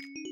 [0.00, 0.27] This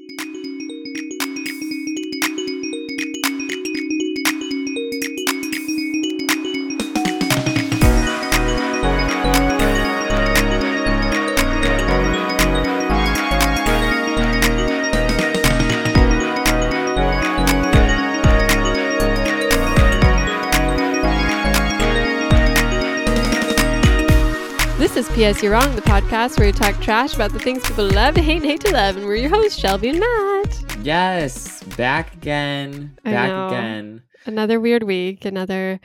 [25.17, 25.43] P.S.
[25.43, 28.37] You're Wrong, the podcast where we talk trash about the things people love to hate
[28.37, 28.99] and hate to love.
[28.99, 30.83] And we're your hosts, Shelby and Matt.
[30.83, 34.03] Yes, back again, back again.
[34.27, 35.81] Another weird week, another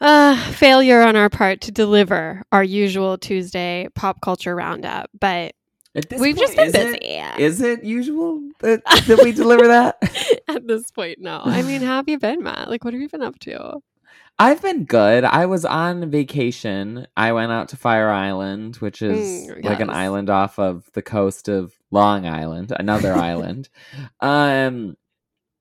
[0.00, 5.10] uh, failure on our part to deliver our usual Tuesday pop culture roundup.
[5.20, 5.54] But
[5.94, 6.98] we've point, just been is busy.
[7.02, 9.98] It, is it usual that, that we deliver that?
[10.48, 11.42] At this point, no.
[11.44, 12.70] I mean, how have you been, Matt?
[12.70, 13.82] Like, what have you been up to?
[14.38, 15.24] I've been good.
[15.24, 17.06] I was on vacation.
[17.16, 21.02] I went out to Fire Island, which is Mm, like an island off of the
[21.02, 23.68] coast of Long Island, another island.
[24.20, 24.96] Um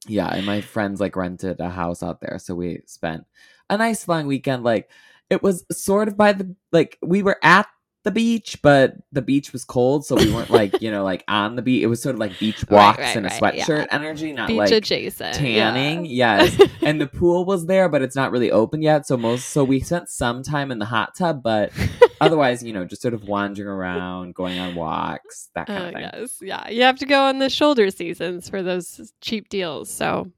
[0.08, 3.26] yeah, and my friends like rented a house out there, so we spent
[3.70, 4.90] a nice long weekend like
[5.30, 7.68] it was sort of by the like we were at
[8.04, 11.56] the beach, but the beach was cold, so we weren't like, you know, like on
[11.56, 11.84] the beach.
[11.84, 13.66] It was sort of like beach walks right, and a right, yeah.
[13.66, 15.36] sweatshirt energy, not Beach like adjacent.
[15.36, 16.44] tanning, yeah.
[16.44, 16.70] yes.
[16.82, 19.08] and the pool was there, but it's not really open yet.
[19.08, 21.72] So most so we spent some time in the hot tub, but
[22.22, 25.94] otherwise, you know, just sort of wandering around, going on walks, that kind Oh, of
[25.94, 26.02] thing.
[26.02, 26.38] yes.
[26.42, 26.70] Yeah.
[26.70, 29.90] You have to go on the shoulder seasons for those cheap deals.
[29.90, 30.30] So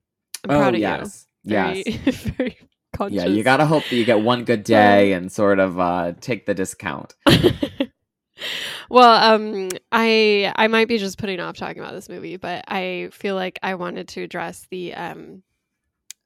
[0.43, 1.53] I'm oh proud of yes, you.
[1.55, 1.97] yes, Very,
[2.38, 2.58] very
[2.96, 3.18] conscious.
[3.18, 3.26] yeah.
[3.26, 6.54] You gotta hope that you get one good day and sort of uh, take the
[6.54, 7.14] discount.
[8.90, 13.10] well, um, I I might be just putting off talking about this movie, but I
[13.12, 15.44] feel like I wanted to address the um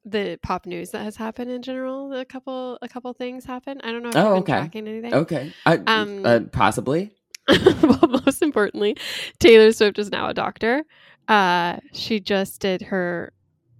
[0.04, 2.12] the pop news that has happened in general.
[2.14, 3.80] A couple a couple things happened.
[3.84, 4.60] I don't know if Oh, you've been okay.
[4.62, 5.14] tracking anything.
[5.14, 7.12] Okay, uh, Um, uh, possibly.
[7.48, 8.96] well, most importantly,
[9.40, 10.84] Taylor Swift is now a doctor.
[11.28, 13.32] Uh, she just did her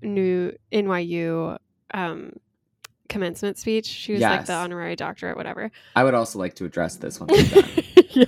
[0.02, 1.56] new NYU
[1.94, 2.32] um,
[3.10, 3.84] commencement speech.
[3.86, 5.70] She was like the honorary doctorate, whatever.
[5.94, 7.28] I would also like to address this one.
[8.10, 8.24] yeah.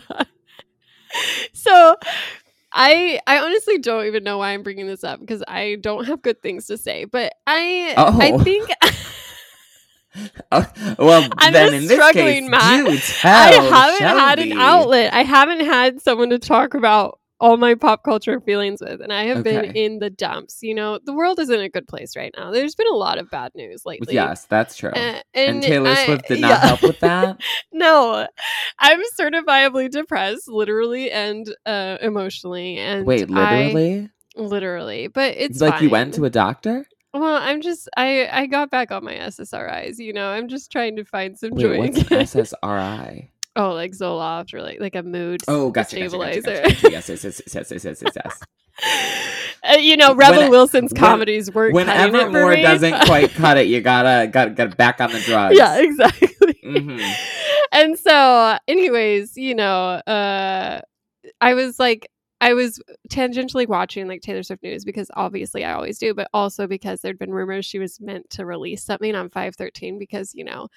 [1.54, 1.96] So
[2.72, 6.20] I I honestly don't even know why I'm bringing this up because I don't have
[6.22, 7.04] good things to say.
[7.06, 8.38] But I I Oh.
[8.42, 8.68] think
[10.52, 10.66] Oh,
[10.98, 12.62] well, I'm then in this case, Matt.
[13.24, 15.14] I haven't had an outlet.
[15.14, 19.24] I haven't had someone to talk about all my pop culture feelings with, and I
[19.24, 20.60] have been in the dumps.
[20.62, 22.52] You know, the world is in a good place right now.
[22.52, 24.14] There's been a lot of bad news lately.
[24.14, 24.90] Yes, that's true.
[24.90, 26.66] Uh, and, and Taylor I- Swift did not yeah.
[26.66, 27.40] help with that.
[27.72, 28.28] no,
[28.78, 32.78] I'm certifiably depressed, literally and uh, emotionally.
[32.78, 34.10] And Wait, I- literally?
[34.36, 36.86] literally, but it's like you went to a doctor?
[37.12, 39.98] Well, I'm just I I got back on my SSRIs.
[39.98, 41.78] You know, I'm just trying to find some Wait, joy.
[41.78, 42.20] what's again.
[42.20, 43.28] SSRI?
[43.56, 46.40] Oh, like Zoloft or like like a mood Oh, gotcha, stabilizer.
[46.42, 46.90] gotcha, gotcha.
[46.90, 48.40] Yes, yes, yes, yes, yes, yes, yes, yes.
[49.64, 52.62] Uh, you know, Rebel When- Wilson's when- comedies cutting it Whenever more me.
[52.62, 55.56] doesn't quite cut it, you gotta gotta get back on the drugs.
[55.56, 56.28] yeah, exactly.
[56.64, 57.00] Mhm.
[57.74, 59.64] And so, anyways, you know,
[60.06, 60.80] uh,
[61.40, 62.06] I was like,
[62.40, 66.66] I was tangentially watching like Taylor Swift news because obviously I always do, but also
[66.66, 70.44] because there'd been rumors she was meant to release something on five thirteen because you
[70.44, 70.68] know,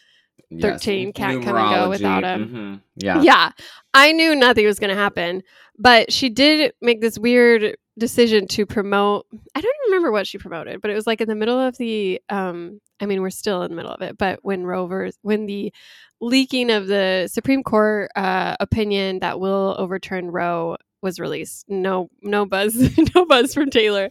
[0.50, 0.62] Yes.
[0.84, 2.50] 13 can't come and go without him.
[2.50, 3.22] mhm, Yeah.
[3.22, 3.52] yeah,
[3.94, 5.42] I knew nothing was going to happen,
[5.78, 9.26] but she did make this weird decision to promote.
[9.56, 12.22] I don't remember what she promoted, but it was like in the middle of the.
[12.30, 15.74] Um, I mean, we're still in the middle of it, but when Rovers, when the
[16.22, 22.46] leaking of the Supreme Court uh, opinion that will overturn Roe was released, no, no
[22.46, 22.76] buzz,
[23.16, 24.10] no buzz from Taylor,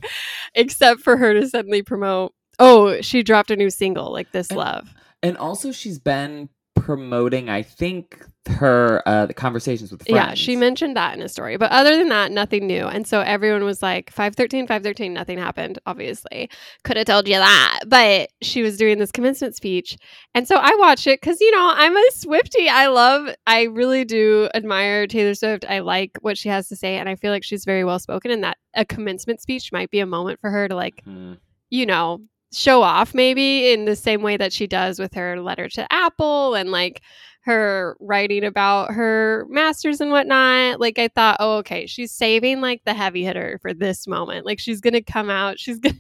[0.55, 2.33] except for her to suddenly promote.
[2.59, 4.95] Oh, she dropped a new single, like this And- love.
[5.25, 10.15] And also, she's been promoting, I think, her uh, the conversations with friends.
[10.15, 11.57] Yeah, she mentioned that in a story.
[11.57, 12.85] But other than that, nothing new.
[12.87, 16.51] And so everyone was like, 513, 513, nothing happened, obviously.
[16.83, 17.81] Could have told you that.
[17.87, 19.97] But she was doing this commencement speech.
[20.35, 22.69] And so I watched it because, you know, I'm a Swifty.
[22.69, 25.65] I love, I really do admire Taylor Swift.
[25.67, 26.97] I like what she has to say.
[26.97, 28.31] And I feel like she's very well spoken.
[28.31, 31.39] And that a commencement speech might be a moment for her to, like, Mhm.
[31.71, 32.21] you know,
[32.55, 36.55] show off maybe in the same way that she does with her letter to Apple
[36.55, 37.03] and like
[37.43, 40.81] her writing about her masters and whatnot.
[40.81, 44.47] Like I thought, oh, okay, she's saving like the heavy hitter for this moment.
[44.47, 45.99] Like she's gonna come out, she's gonna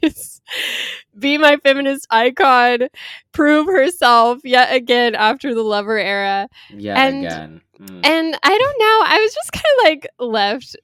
[1.18, 2.88] be my feminist icon,
[3.32, 6.48] prove herself yet again after the lover era.
[6.70, 7.60] Yeah, And- again.
[7.80, 8.06] Mm.
[8.06, 10.76] And I don't know, I was just kind of like left.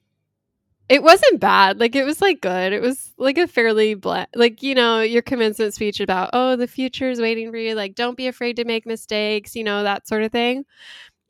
[0.91, 1.79] It wasn't bad.
[1.79, 2.73] Like it was like good.
[2.73, 6.67] It was like a fairly bland, like you know your commencement speech about oh the
[6.67, 7.75] future is waiting for you.
[7.75, 9.55] Like don't be afraid to make mistakes.
[9.55, 10.65] You know that sort of thing,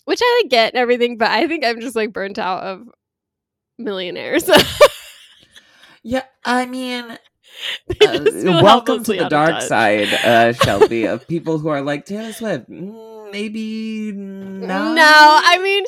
[0.05, 1.19] which I like get and everything.
[1.19, 2.89] But I think I'm just like burnt out of
[3.77, 4.49] millionaires.
[6.03, 8.19] Yeah, I mean, uh,
[8.63, 12.67] welcome to the dark side, uh, Shelby, of people who are like Taylor Swift.
[12.67, 14.95] Mm, maybe not.
[14.95, 15.03] No,
[15.45, 15.85] I mean,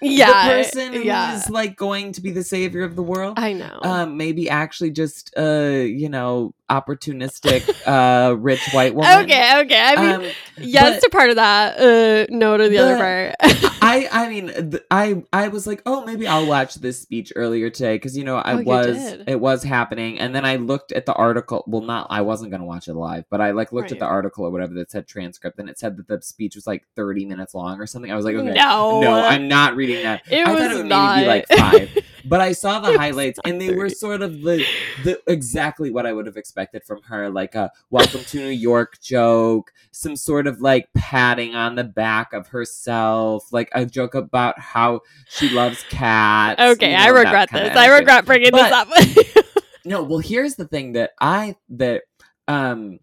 [0.00, 1.32] yeah, the person yeah.
[1.32, 3.38] who's like going to be the savior of the world.
[3.38, 3.78] I know.
[3.82, 9.24] um, maybe actually just uh, you know, opportunistic, uh, rich white woman.
[9.24, 9.80] okay, okay.
[9.80, 11.78] I mean, Um, yes to part of that.
[11.78, 13.34] Uh, no to the, other part.
[13.80, 17.70] I I mean th- I I was like oh maybe I'll watch this speech earlier
[17.70, 21.06] today because you know I Oh, was it was happening and then I looked at
[21.06, 23.98] the article well not I wasn't gonna watch it live but I like looked at
[24.00, 26.84] the article or whatever that said transcript and it said that the speech was like
[26.96, 30.22] thirty minutes long or something I was like okay no, no I'm not reading that
[30.30, 31.16] It I was thought it would not.
[31.16, 34.64] maybe be like five but I saw the highlights and they were sort of the
[35.04, 39.00] the exactly what I would have expected from her like a welcome to New York
[39.00, 44.58] joke some sort of like patting on the back of herself, like a joke about
[44.58, 46.60] how she loves cats.
[46.60, 47.76] Okay, you I know, that regret this.
[47.76, 49.44] I regret bringing But- this up.
[49.84, 52.02] No, well, here's the thing that I that
[52.46, 52.98] um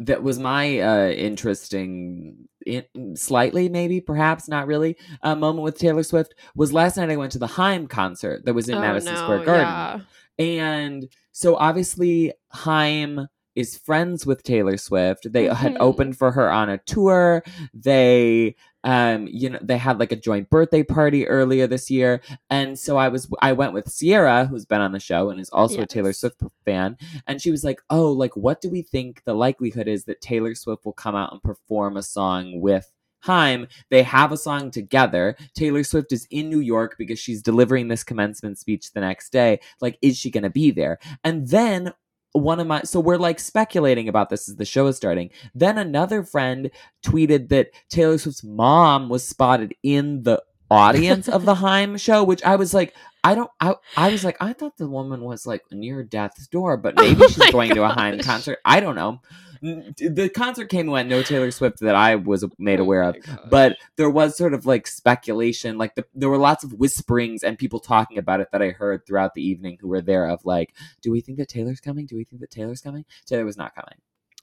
[0.00, 6.02] that was my uh interesting in, slightly maybe perhaps not really uh, moment with Taylor
[6.02, 9.14] Swift was last night I went to the Haim concert that was in Oh, Madison
[9.14, 9.66] no, Square Garden.
[9.66, 10.00] yeah.
[10.44, 15.32] And so obviously Haim is friends with Taylor Swift.
[15.32, 15.80] They had Mhm.
[15.80, 17.42] opened for her on a tour.
[17.74, 22.78] They um you know they had like a joint birthday party earlier this year and
[22.78, 25.82] so i was i went with sierra who's been on the show and is also
[25.82, 29.34] a taylor swift fan and she was like oh like what do we think the
[29.34, 32.90] likelihood is that taylor swift will come out and perform a song with
[33.24, 35.36] Haim, they have a song together.
[35.54, 39.60] Taylor Swift is in New York because she's delivering this commencement speech the next day.
[39.82, 40.98] Like, is she going to be there?
[41.22, 41.92] And then
[42.32, 45.30] one of my, so we're like speculating about this as the show is starting.
[45.54, 46.70] Then another friend
[47.04, 52.42] tweeted that Taylor Swift's mom was spotted in the audience of the Haim show, which
[52.44, 52.94] I was like,
[53.24, 56.76] I don't, I, I was like, I thought the woman was like near death's door,
[56.76, 58.58] but maybe Oh she's going to a Haim concert.
[58.64, 59.20] I don't know.
[59.62, 63.20] The concert came and went, no Taylor Swift that I was made Oh aware of
[63.20, 63.38] gosh.
[63.50, 67.58] but there was sort of like speculation like the, there were lots of whisperings and
[67.58, 70.74] people talking about it that i heard throughout the evening who were there of like
[71.02, 73.74] do we think that taylor's coming do we think that taylor's coming taylor was not
[73.74, 73.96] coming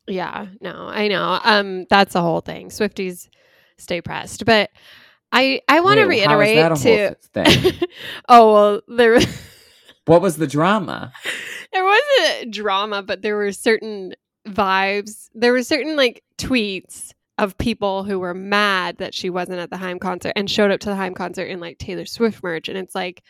[0.08, 1.40] Yeah, no, I know.
[1.44, 2.70] Um, that's the whole thing.
[2.70, 3.28] Swifties
[3.78, 4.70] stay pressed, but
[5.32, 7.88] I I want to Wait, how is reiterate that a whole to.
[8.30, 9.20] oh well, there
[10.06, 11.12] what was the drama
[11.74, 14.14] there wasn't drama, but there were certain
[14.48, 15.28] vibes.
[15.34, 19.78] There were certain like tweets of people who were mad that she wasn't at the
[19.78, 22.78] Haim concert and showed up to the Haim concert in like Taylor Swift merch, and
[22.78, 23.22] it's like.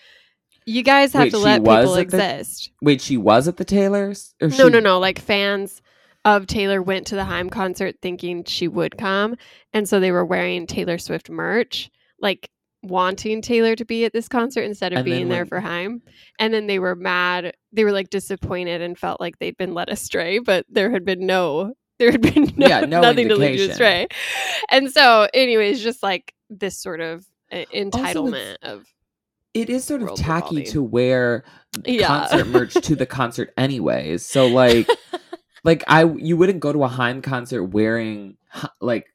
[0.69, 2.71] You guys have Wait, to let people the- exist.
[2.81, 4.99] wait she was at the taylor's or No, she- no, no.
[4.99, 5.81] Like fans
[6.27, 9.35] of Taylor went to the Haim concert thinking she would come.
[9.73, 11.89] And so they were wearing Taylor Swift merch,
[12.19, 12.49] like
[12.83, 16.01] wanting Taylor to be at this concert instead of And being there when- for Heim.
[16.39, 17.53] And then they were mad.
[17.71, 21.25] They were like disappointed and felt like they'd been led astray, but there had been
[21.25, 21.73] no.
[21.99, 24.07] There had been no, Yeah, no nothing to lead you astray.
[24.69, 28.85] And so, anyways, just like this sort of uh, entitlement of
[29.55, 31.43] it is sort of tacky to wear
[31.85, 32.05] Yeah.
[32.05, 34.87] concert merch to the concert anyways so like
[35.63, 38.37] like i you wouldn't go to a Haim concert wearing
[38.81, 39.07] like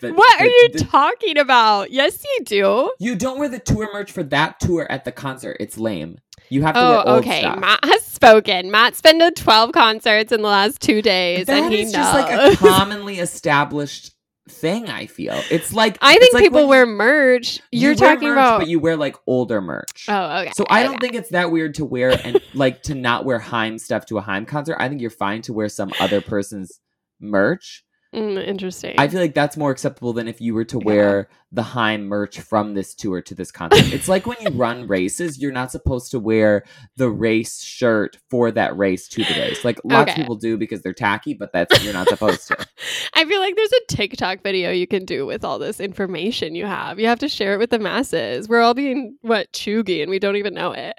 [0.00, 1.90] the, what are the- you the- talking about?
[1.90, 2.90] Yes, you do.
[2.98, 5.58] You don't wear the tour merch for that tour at the concert.
[5.60, 6.16] It's lame.
[6.48, 7.40] You have to wear Oh, old okay.
[7.40, 7.58] stuff.
[7.58, 8.70] Matt has spoken.
[8.70, 12.06] Matt's been to 12 concerts in the last two days, That and he is knows.
[12.06, 14.14] just like a commonly established
[14.50, 14.88] thing.
[14.88, 17.60] I feel it's like I think like people wear merch.
[17.72, 18.58] you You're wear talking merch, about.
[18.60, 20.06] but you wear like older merch.
[20.08, 20.52] oh, okay.
[20.54, 23.78] So I don't think it's that weird to wear and like to not wear Haim
[23.78, 24.76] stuff to a Haim concert.
[24.78, 26.80] I think you're fine to wear some other person's
[27.20, 27.84] merch.
[28.14, 28.96] Mm, interesting.
[28.98, 30.84] I feel like that's more acceptable than if you were to Yeah.
[30.84, 33.92] wear the Haim merch from this tour to this concert.
[33.94, 36.64] it's like when you run races, you're not supposed to wear
[36.96, 39.64] the race shirt for that race to the race.
[39.64, 42.56] Like lots of people do because they're tacky, but that's you're not supposed to.
[43.14, 46.66] I feel like there's a TikTok video you can do with all this information you
[46.66, 46.98] have.
[46.98, 48.48] You have to share it with the masses.
[48.48, 50.96] We're all being what cheugy and we don't even know it.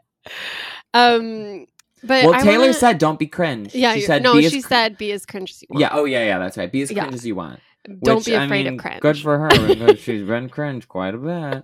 [0.94, 1.66] Um,
[2.04, 4.62] but well, I Taylor wanna- said, "Don't be cringe." yeah, she said, no, be she
[4.62, 5.82] cr- said be as cringe as you want.
[5.82, 5.90] Yeah.
[5.92, 6.40] Oh, yeah, yeah.
[6.40, 6.72] That's right.
[6.72, 7.04] Be as Yeah.
[7.04, 7.60] cringe as you want.
[8.04, 9.00] don't Which, be I afraid mean, of cringe.
[9.02, 11.64] Good for her because she's been cringe quite a bit.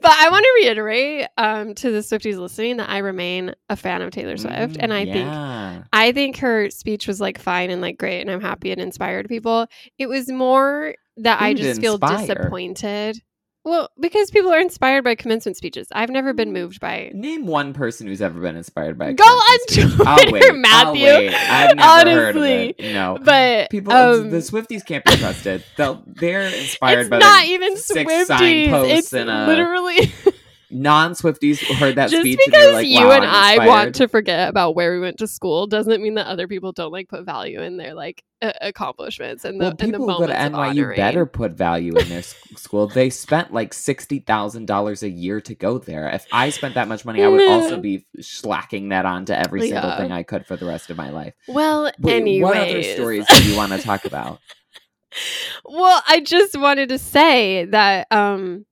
[0.00, 4.02] But I want to reiterate um, to the Swifties listening that I remain a fan
[4.02, 5.84] of Taylor Swift, and I Mm, think.
[5.92, 9.28] I think her speech was like fine and like great, and I'm happy it inspired
[9.28, 9.66] people.
[9.98, 12.26] It was more that I just feel inspire?
[12.26, 13.22] disappointed.
[13.64, 15.88] Well, because people are inspired by commencement speeches.
[15.92, 17.10] I've never been moved by.
[17.14, 19.06] Name one person who's ever been inspired by.
[19.08, 19.84] a Go on speech.
[19.86, 20.44] Twitter, I'll wait.
[20.44, 21.04] I'll Matthew.
[21.04, 21.34] wait.
[21.34, 21.88] I've never
[22.20, 22.74] heard of Honestly.
[22.78, 22.92] it.
[22.92, 23.18] No.
[23.22, 25.64] But People, um, the Swifties can't be trusted.
[25.78, 28.26] They'll, they're inspired it's by not even six Swifties.
[28.26, 30.12] signposts It's and a- literally
[30.74, 34.08] non Swifties heard that Just speech because and like, you wow, and I want to
[34.08, 37.24] forget about where we went to school doesn't mean that other people don't like put
[37.24, 40.96] value in their like a- accomplishments and the Well, and the people go to NYU
[40.96, 42.22] better put value in their
[42.56, 42.88] school.
[42.88, 46.08] They spent like sixty thousand dollars a year to go there.
[46.08, 49.90] If I spent that much money, I would also be slacking that onto every single
[49.90, 49.96] Yeah.
[49.96, 51.34] thing I could for the rest of my life.
[51.46, 54.40] Well, Wait, anyways, what other stories do you want to talk about?
[55.64, 58.66] well, I just wanted to say that um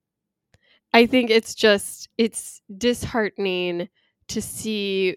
[0.92, 3.88] I think it's just it's disheartening
[4.28, 5.16] to see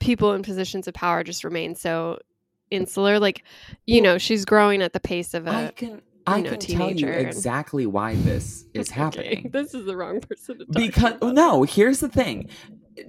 [0.00, 2.18] people in positions of power just remain so
[2.70, 3.18] insular.
[3.18, 3.44] Like,
[3.86, 6.58] you Well, know, she's growing at the pace of I a can I know, can
[6.60, 9.50] tell you exactly why this is Okay, happening.
[9.50, 12.46] This is the wrong person to talk because about no here's the thing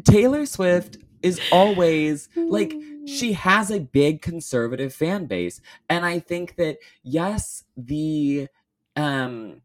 [0.05, 6.55] taylor swift is always like she has a big conservative fan base and i think
[6.55, 8.47] that yes the
[8.95, 9.61] um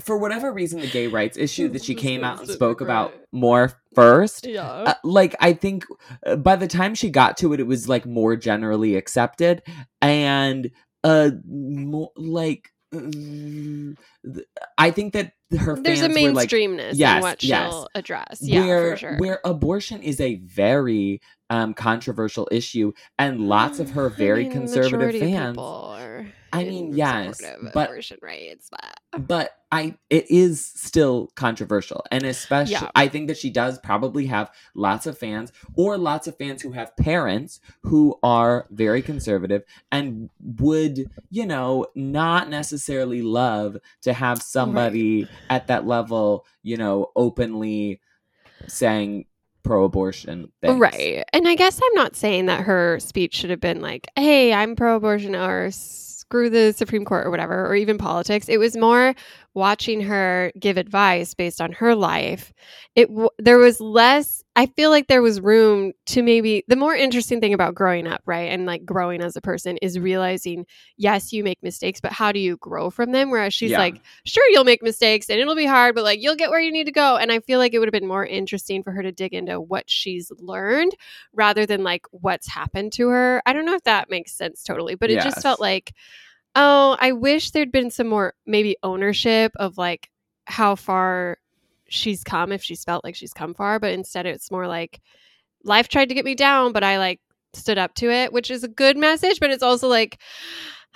[0.00, 3.72] for whatever reason the gay rights issue that she came out and spoke about more
[3.94, 4.62] first yeah.
[4.64, 5.84] uh, like i think
[6.26, 9.62] uh, by the time she got to it it was like more generally accepted
[10.02, 10.70] and
[11.04, 13.96] uh more like th-
[14.78, 17.70] i think that her There's a were like mainstreamness Yes, in what yes.
[17.72, 18.38] she'll address.
[18.40, 19.16] Yeah, where for sure.
[19.18, 24.52] where abortion is a very um controversial issue and lots of her I very mean,
[24.52, 27.40] conservative fans are I mean, yes,
[27.72, 32.90] but- abortion rights, but but i it is still controversial and especially Yeah.
[32.94, 36.72] i think that she does probably have lots of fans or lots of fans who
[36.72, 44.42] have parents who are very conservative and would you know not necessarily love to have
[44.42, 48.00] somebody at that level you know openly
[48.66, 49.26] saying
[49.62, 50.78] pro-abortion things.
[50.78, 51.24] right.
[51.32, 54.76] And I guess I'm not saying that her speech should have been like, "Hey, I'm
[54.76, 55.70] pro-abortion," or
[56.34, 58.48] "Screw the Supreme Court," or whatever, or even politics.
[58.48, 59.14] It was more
[59.54, 62.52] watching her give advice based on her life.
[62.96, 64.43] It w- there was less.
[64.56, 68.22] I feel like there was room to maybe the more interesting thing about growing up,
[68.24, 70.64] right, and like growing as a person is realizing,
[70.96, 73.30] yes, you make mistakes, but how do you grow from them?
[73.30, 73.78] Whereas she's Yeah.
[73.78, 76.70] like, sure you'll make mistakes and it'll be hard but like you'll get where you
[76.72, 79.02] need to go and i feel like it would have been more interesting for her
[79.02, 80.92] to dig into what she's learned
[81.32, 84.94] rather than like what's happened to her i don't know if that makes sense totally
[84.94, 85.92] but it just felt like
[86.54, 90.10] oh i wish there'd been some more maybe ownership of like
[90.46, 91.38] how far
[91.88, 95.00] she's come if she's felt like she's come far but instead it's more like
[95.64, 97.20] life tried to get me down but i like
[97.52, 100.20] stood up to it which is a good message but it's also like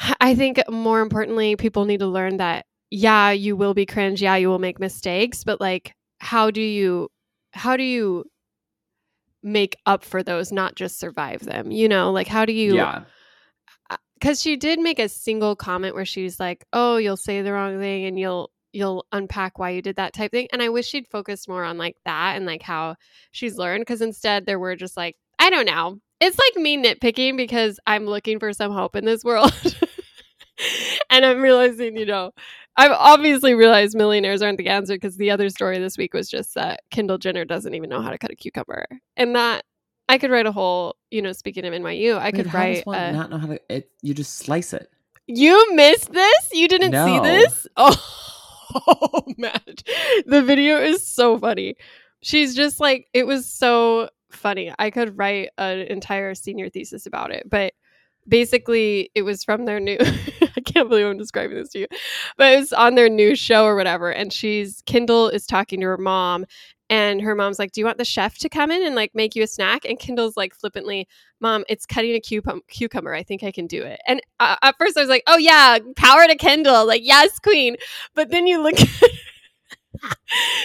[0.20, 4.36] i think more importantly people need to learn that yeah you will be cringe yeah
[4.36, 7.08] you will make mistakes but like how do you
[7.52, 8.24] how do you
[9.42, 12.10] make up for those not just survive them you know?
[12.10, 13.04] Like how do you yeah.
[14.14, 17.78] because she did make a single comment where she's like oh you'll say the wrong
[17.78, 21.08] thing and you'll you'll unpack why you did that type thing and i wish she'd
[21.08, 22.94] focused more on like that and like how
[23.32, 27.36] she's learned because instead there were just like i don't know it's like me nitpicking
[27.36, 29.52] because i'm looking for some hope in this world
[31.10, 32.30] and i'm realizing you know
[32.76, 36.54] i've obviously realized millionaires aren't the answer because the other story this week was just
[36.54, 39.64] that kendall jenner doesn't even know how to cut a cucumber and that
[40.08, 42.76] i could write a whole you know speaking of nyu i Wait, could how does
[42.76, 44.88] write one a, not know how to it, you just slice it
[45.28, 46.48] you missed this?
[46.54, 47.66] You didn't see this?
[47.76, 47.94] Oh,
[48.86, 49.82] Oh, Matt.
[50.26, 51.76] The video is so funny.
[52.20, 54.72] She's just like, it was so funny.
[54.78, 57.48] I could write an entire senior thesis about it.
[57.48, 57.72] But
[58.26, 61.86] basically, it was from their new, I can't believe I'm describing this to you,
[62.36, 64.10] but it was on their new show or whatever.
[64.10, 66.44] And she's, Kendall is talking to her mom.
[66.90, 69.36] And her mom's like, Do you want the chef to come in and like make
[69.36, 69.84] you a snack?
[69.84, 71.06] And Kendall's like flippantly,
[71.40, 73.14] Mom, it's cutting a cucum- cucumber.
[73.14, 74.00] I think I can do it.
[74.06, 76.86] And uh, at first I was like, Oh, yeah, power to Kendall.
[76.86, 77.76] Like, yes, queen.
[78.14, 78.76] But then you look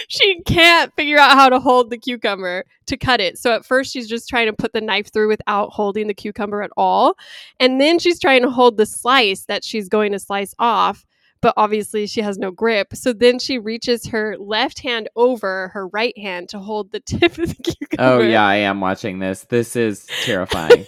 [0.08, 3.38] she can't figure out how to hold the cucumber to cut it.
[3.38, 6.62] So at first she's just trying to put the knife through without holding the cucumber
[6.62, 7.16] at all.
[7.60, 11.04] And then she's trying to hold the slice that she's going to slice off.
[11.44, 12.94] But obviously she has no grip.
[12.94, 17.38] So then she reaches her left hand over her right hand to hold the tip
[17.38, 18.12] of the cucumber.
[18.14, 20.86] oh yeah i am watching this this is terrifying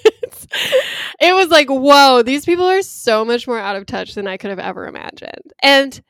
[1.20, 4.36] it was like, whoa, these people are so much more out of touch than I
[4.36, 5.52] could have ever imagined.
[5.62, 6.00] And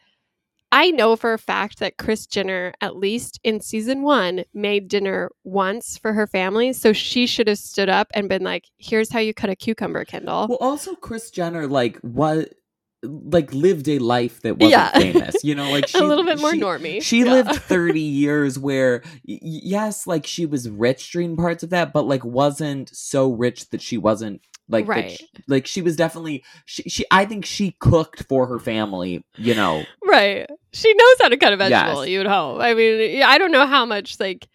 [0.72, 5.30] I know for a fact that Kris Jenner, at least in season one, made dinner
[5.44, 6.72] once for her family.
[6.72, 10.04] So she should have stood up and been like, here's how you cut a cucumber,
[10.04, 10.48] Kendall.
[10.48, 12.52] Well, also Kris Jenner, like what
[13.02, 14.90] like lived a life that wasn't Yeah.
[14.98, 15.36] famous.
[15.44, 17.02] You know, like she a little bit more she, normy.
[17.02, 17.32] She Yeah.
[17.32, 22.06] lived 30 years where y- yes, like she was rich during parts of that, but
[22.06, 25.12] like wasn't so rich that she wasn't like Right.
[25.12, 29.54] sh- like she was definitely she, she I think she cooked for her family, you
[29.54, 29.84] know.
[30.04, 30.46] Right.
[30.72, 32.10] She knows how to cut a vegetable, Yes.
[32.10, 32.60] you would hope.
[32.60, 34.48] I mean, I don't know how much, like,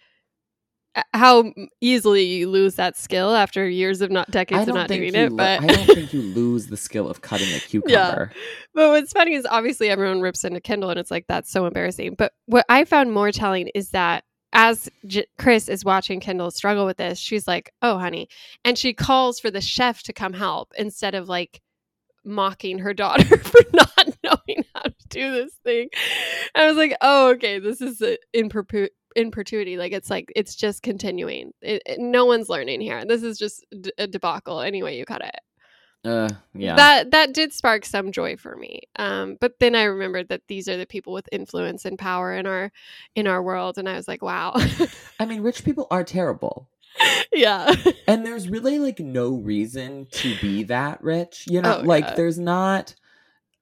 [1.14, 5.32] how easily you lose that skill after years of not decades of don't doing it.
[5.32, 8.32] lo- But I don't think you lose the skill of cutting a cucumber.
[8.74, 12.16] but what's funny is obviously everyone rips into Kendall and it's like that's so embarrassing.
[12.18, 16.86] But what I found more telling is that as J- Kris is watching Kendall struggle
[16.86, 18.28] with this, she's like, "Oh, honey,"
[18.66, 21.62] and she calls for the chef to come help instead of like
[22.26, 23.90] mocking her daughter for not
[24.24, 25.88] knowing how to do this thing.
[26.54, 29.78] And I was like, "Oh, okay, this is a, in perpu- in perpetuity.
[29.78, 31.54] Like it's like it's just continuing.
[31.62, 33.04] It, it- no one's learning here.
[33.06, 34.62] This is just d- a debacle.
[34.62, 35.36] Anyway, you cut it."
[36.04, 36.76] Uh yeah.
[36.78, 40.68] that that did spark some joy for me um but then i remembered that these
[40.68, 42.72] are the people with influence and power in our
[43.14, 44.52] in our world and i was like wow
[45.20, 46.68] I mean, rich people are terrible.
[47.32, 47.72] yeah
[48.08, 51.46] And there's really like no reason to be that rich.
[51.48, 52.16] You know, Oh, like yeah.
[52.16, 52.96] there's not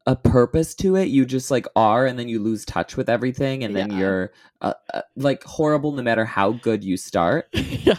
[0.05, 1.05] a purpose to it.
[1.09, 3.97] You just like are and then you lose touch with everything and then Yeah.
[3.99, 7.47] you're uh, uh, like horrible no matter how good you start.
[7.53, 7.95] yeah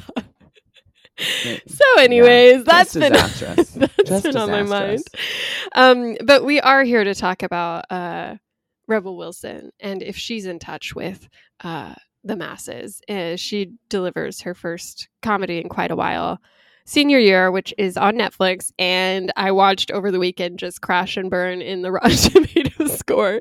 [1.19, 3.71] It- so anyways that's Just been disastrous.
[3.73, 5.02] that's Just been on my mind
[5.75, 8.37] um but we are here to talk about uh
[8.87, 11.28] rebel wilson and if she's in touch with
[11.62, 16.38] uh the masses uh, she delivers her first comedy in quite a while
[16.85, 21.31] senior year which is on netflix and i watched over the weekend just crash and
[21.31, 23.41] burn in the rotten tomatoes score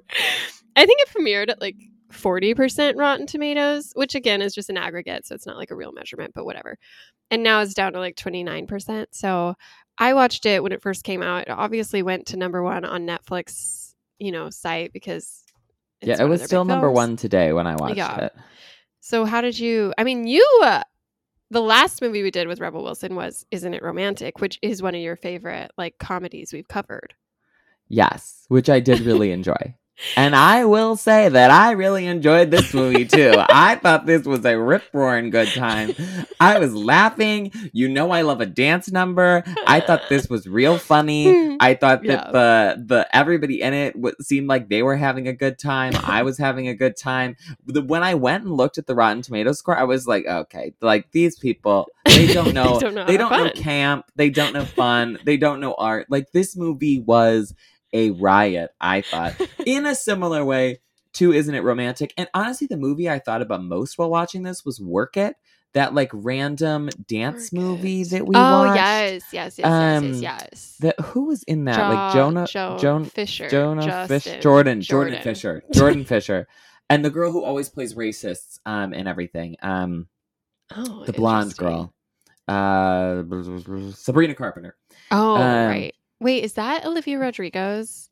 [0.76, 1.76] i think it premiered at like
[2.12, 5.92] 40% rotten tomatoes which again is just an aggregate so it's not like a real
[5.92, 6.76] measurement but whatever
[7.30, 9.56] and now it's down to like 29% so
[10.02, 11.42] I watched it when it first came out.
[11.42, 15.44] It obviously went to number one on Netflix, you know, site because
[16.00, 16.96] it's Yeah, it was still number films.
[16.96, 18.28] one today when I watched Yeah.
[18.28, 18.34] it.
[19.02, 19.94] So how did you?
[19.98, 20.46] I mean, you.
[20.64, 20.84] Uh,
[21.50, 24.96] the last movie we did with Rebel Wilson was "Isn't It Romantic," which is one
[24.96, 27.14] of your favorite like comedies we've covered.
[27.88, 29.76] Yes, which I did really enjoy.
[30.16, 33.34] And I will say that I really enjoyed this movie too.
[33.50, 35.94] I thought this was a rip roaring good time.
[36.40, 37.52] I was laughing.
[37.74, 39.44] You know, I love a dance number.
[39.68, 41.58] I thought this was real funny.
[41.60, 42.32] I thought that Yeah.
[42.32, 45.94] the the everybody in it w- seemed like they were having a good time.
[46.04, 47.36] I was having a good time.
[47.66, 50.74] The, when I went and looked at the Rotten Tomatoes score, I was like, okay,
[50.82, 53.06] like these people, they don't know, they don't know.
[53.06, 54.06] they don't know camp.
[54.16, 55.20] They don't know fun.
[55.26, 56.08] they don't know art.
[56.10, 57.54] Like this movie was
[57.94, 58.72] a riot.
[58.80, 60.80] I thought in a similar way
[61.14, 62.14] to Isn't It Romantic?
[62.18, 65.36] And honestly, the movie I thought about most while watching this was Work It.
[65.74, 68.10] That like random dance Work movie It.
[68.10, 68.76] that we oh watched.
[68.78, 70.22] yes, yes, yes, Um, yes, yes,
[70.52, 70.76] yes.
[70.80, 71.78] That who was in that?
[71.78, 75.22] like Jo- Jonah, Jo- Joan, Fisher, Jonah Fish, Jordan, Jordan, Jordan.
[75.22, 76.48] Fisher, Jordan Fisher,
[76.90, 79.58] and the girl who always plays racists um and everything.
[79.62, 80.08] Um,
[80.76, 81.94] Oh, the blonde girl,
[82.48, 83.22] uh,
[83.92, 84.76] Sabrina Carpenter.
[85.12, 85.96] Oh, Um, right.
[86.20, 88.10] Wait, is that Olivia Rodrigo's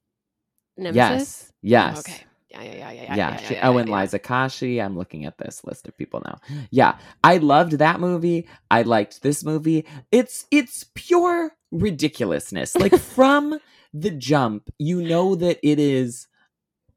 [0.78, 0.96] nemesis?
[0.96, 1.96] Yes, yes.
[1.96, 2.24] Oh, okay.
[2.50, 3.38] Yeah, yeah, yeah, yeah, Yeah, yeah.
[3.38, 4.02] she, yeah, and yeah.
[4.02, 4.84] Liza Koshy.
[4.84, 6.39] I'm looking at this list of people now.
[6.72, 8.48] Yeah, I loved that movie.
[8.72, 9.86] I liked this movie.
[10.12, 12.76] It's it's pure ridiculousness.
[12.76, 13.60] Like from
[13.93, 16.28] the jump, you know that it is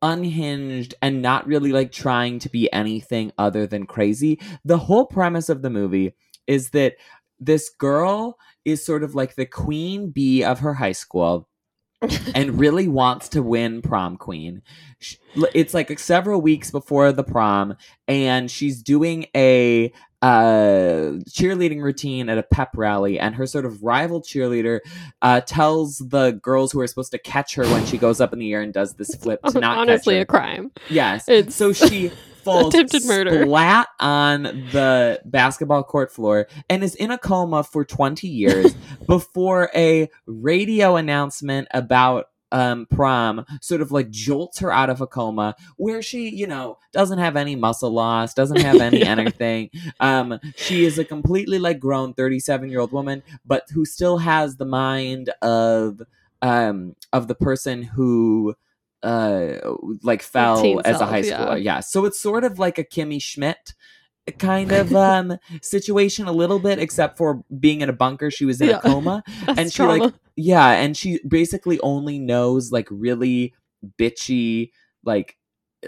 [0.02, 4.40] unhinged and not really like trying to be anything other than crazy.
[4.64, 6.14] The whole premise of the movie
[6.46, 6.94] is that
[7.40, 11.48] this girl is sort of like the queen bee of her high school
[12.34, 14.62] and really wants to win prom queen.
[15.54, 17.76] It's like several weeks before the prom,
[18.08, 23.82] and she's doing a uh cheerleading routine at a pep rally and her sort of
[23.82, 24.80] rival cheerleader
[25.22, 28.38] uh tells the girls who are supposed to catch her when she goes up in
[28.38, 30.22] the air and does this flip to not honestly catch her.
[30.22, 30.70] a crime.
[30.90, 33.44] yes It's so she falls attempted murder.
[33.46, 38.74] flat on the basketball court floor and is in a coma for 20 years
[39.06, 45.06] before a radio announcement about um prom sort of like jolts her out of a
[45.06, 49.10] coma where she you know doesn't have any muscle loss doesn't have any Yeah.
[49.12, 54.18] anything um she is a completely like grown 37 year old woman but who still
[54.18, 56.02] has the mind of
[56.42, 58.56] um of the person who
[59.02, 59.56] uh
[60.02, 63.20] like fell teen as a high schooler yeah so it's sort of like a kimmy
[63.20, 63.74] schmidt
[64.38, 68.60] kind of um situation a little bit except for being in a bunker she was
[68.60, 68.76] in Yeah.
[68.78, 73.54] a coma and she, like, yeah, and she basically only knows like really
[73.98, 74.70] bitchy,
[75.04, 75.36] like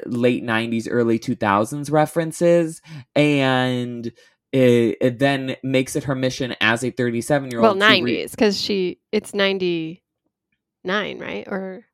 [0.06, 2.80] late 90s, early 2000s references.
[3.14, 4.06] And
[4.52, 7.62] it, it then makes it her mission as a 37 year old.
[7.62, 10.02] well, nineties because she it's ninety
[10.84, 11.46] nine, right?
[11.46, 11.84] Or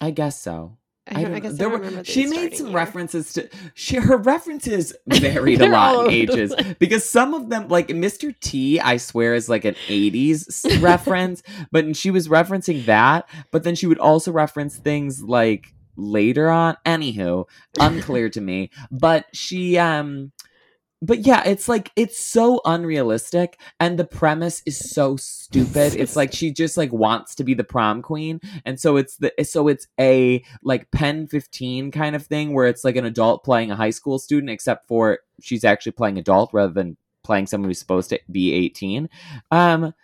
[0.00, 0.76] I guess so.
[1.10, 2.76] I, I, guess there don't were- she made some year.
[2.76, 7.88] references to she her references varied a lot in ages because some of them like
[7.88, 8.34] Mr.
[8.40, 13.74] T I swear is like an 80s reference but she was referencing that but then
[13.74, 17.46] she would also reference things like later on anywho
[17.80, 20.30] unclear to me but she um
[21.00, 25.94] but yeah it's like it's so unrealistic and the premise is so stupid.
[25.94, 29.32] It's like she just like wants to be the prom queen and so it's the
[29.44, 33.70] so it's a like pen 15 kind of thing where it's like an adult playing
[33.70, 37.78] a high school student except for she's actually playing adult rather than playing someone who's
[37.78, 39.08] supposed to be 18
[39.50, 39.94] um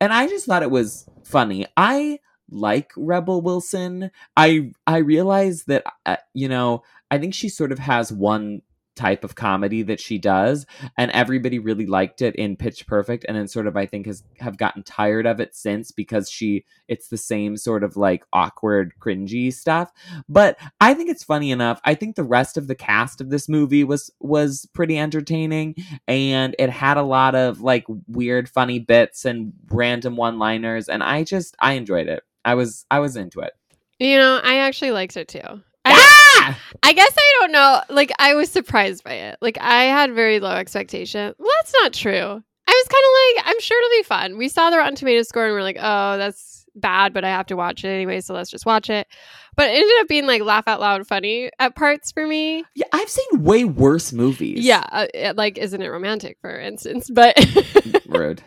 [0.00, 1.66] and i just thought it was funny.
[1.76, 4.10] I like rebel wilson.
[4.36, 8.62] I i realize that uh, you know i think she sort of has one
[8.94, 13.36] type of comedy that she does and everybody really liked it in pitch perfect and
[13.36, 17.08] then sort of i think has have gotten tired of it since because she it's
[17.08, 19.92] the same sort of like awkward cringy stuff.
[20.28, 23.48] But i think it's funny enough i think the rest of the cast of this
[23.48, 25.74] movie was was pretty entertaining
[26.06, 31.02] and it had a lot of like weird funny bits and random one liners and
[31.02, 32.22] i just i enjoyed it.
[32.44, 33.52] I was i was into it.
[33.98, 35.62] You know, I actually liked it too.
[36.34, 36.58] I, ah!
[36.82, 37.80] I guess I don't know.
[37.88, 39.38] Like, I was surprised by it.
[39.40, 41.34] Like, I had very low expectation.
[41.38, 42.12] Well, that's not true.
[42.66, 44.38] I was kind of like, I'm sure it'll be fun.
[44.38, 47.46] We saw the Rotten Tomatoes score and we're like, oh, that's bad, but I have
[47.46, 49.06] to watch it anyway, so let's just watch it.
[49.56, 52.64] But it ended up being like laugh out loud funny at parts for me.
[52.74, 57.08] yeah i've seen way worse movies Yeah, uh, it- like, isn't it romantic, for instance?
[57.08, 57.36] But
[58.08, 58.42] rude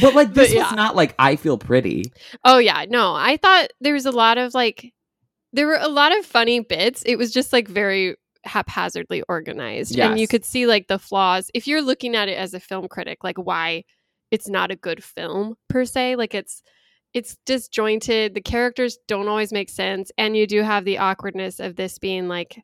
[0.00, 0.62] but like But this yeah.
[0.62, 2.04] was not like i feel pretty
[2.44, 3.14] Oh yeah, no.
[3.14, 4.94] I thought there was a lot of like
[5.52, 7.02] there were a lot of funny bits.
[7.04, 9.98] It was just like very haphazardly organized.
[9.98, 12.88] And you could see like the flaws if you're looking at it as a film
[12.88, 13.84] critic, like why
[14.30, 16.16] it's not a good film per se.
[16.16, 16.62] Like it's
[17.14, 18.34] it's disjointed.
[18.34, 20.10] The characters don't always make sense.
[20.18, 22.62] And you do have the awkwardness of this being like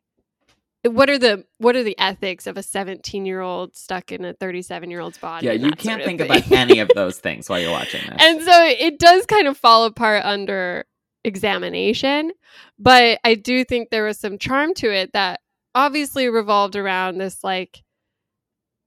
[0.85, 4.33] what are the what are the ethics of a 17 year old stuck in a
[4.33, 5.47] 37 year old's body?
[5.47, 6.29] yeah you can't sort of think thing.
[6.29, 9.57] about any of those things while you're watching this And so it does kind of
[9.57, 10.85] fall apart under
[11.23, 12.31] examination,
[12.79, 15.41] but I do think there was some charm to it that
[15.75, 17.83] obviously revolved around this like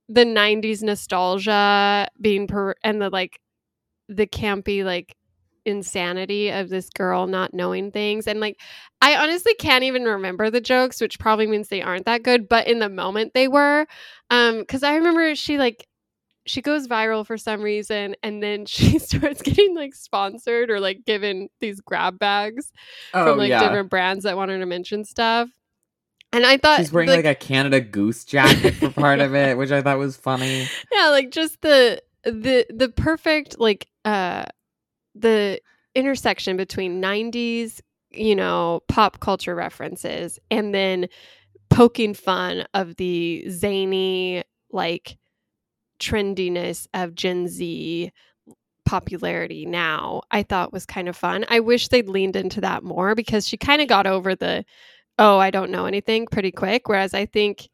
[0.09, 3.39] the 90s nostalgia being per- and the like
[4.09, 5.15] the campy like
[5.65, 8.27] insanity of this girl not knowing things.
[8.27, 8.59] And like
[9.01, 12.67] I honestly can't even remember the jokes which probably means they aren't that good but
[12.67, 13.87] in the moment they were
[14.31, 15.86] um cuz I remember she like
[16.47, 21.05] she goes viral for some reason and then she starts getting like sponsored or like
[21.05, 22.71] given these grab bags
[23.13, 23.61] oh from like yeah.
[23.61, 25.49] different brands that want her to mention stuff.
[26.33, 29.71] And I thought she's wearing like, a canada goose jacket for part of it which
[29.71, 30.67] i thought was funny.
[30.91, 34.45] Yeah like just the the the perfect like uh
[35.15, 35.61] the
[35.95, 37.81] intersection between 90s
[38.11, 41.07] you know pop culture references and then
[41.69, 45.17] poking fun of the zany like
[45.99, 48.11] trendiness of gen z
[48.85, 53.15] popularity now i thought was kind of fun i wish they'd leaned into that more
[53.15, 54.63] because she kind of got over the
[55.17, 57.67] oh i don't know anything pretty quick whereas i think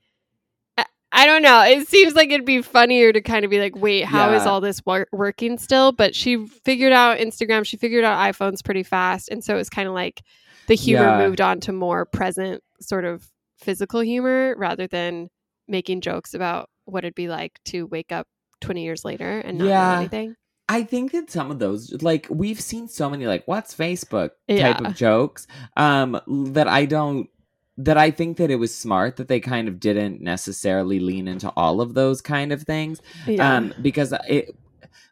[0.77, 1.61] I- I don't know.
[1.61, 4.49] It seems like it'd be funnier to kind of be like, wait, how is Yeah.
[4.49, 5.91] all this wor- working still?
[5.91, 9.29] But she figured out Instagram, she figured out iPhones pretty fast.
[9.29, 10.23] And so it was kind of like
[10.65, 11.19] the humor Yeah.
[11.27, 13.27] moved on to more present sort of
[13.59, 15.29] physical humor rather than
[15.67, 18.27] making jokes about what it'd be like to wake up
[18.61, 19.93] 20 years later and not Yeah.
[19.93, 20.35] know anything.
[20.69, 24.79] I think that some of those, like, we've seen so many, like, what's Facebook type
[24.79, 24.87] Yeah.
[24.87, 26.19] of jokes, um,
[26.53, 27.29] that I don't,
[27.77, 31.49] that I think that it was smart that they kind of didn't necessarily lean into
[31.57, 33.55] all of those kind of things, Yeah.
[33.57, 34.55] um, because it,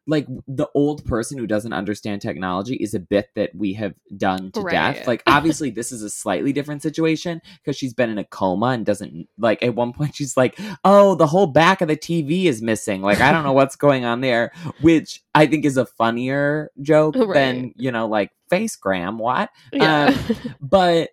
[0.08, 4.52] like, the old person who doesn't understand technology is a bit that we have done
[4.52, 5.06] to death.
[5.08, 8.86] Like, obviously, this is a slightly different situation because she's been in a coma and
[8.86, 12.62] doesn't, like, at one point she's like, oh, the whole back of the TV is
[12.62, 13.02] missing.
[13.02, 17.16] Like, I don't know what's going on there, which I think is a funnier joke
[17.16, 17.34] Right.
[17.34, 19.50] than, you know, like Facegram, what?
[19.72, 20.18] yeah.
[20.62, 21.10] But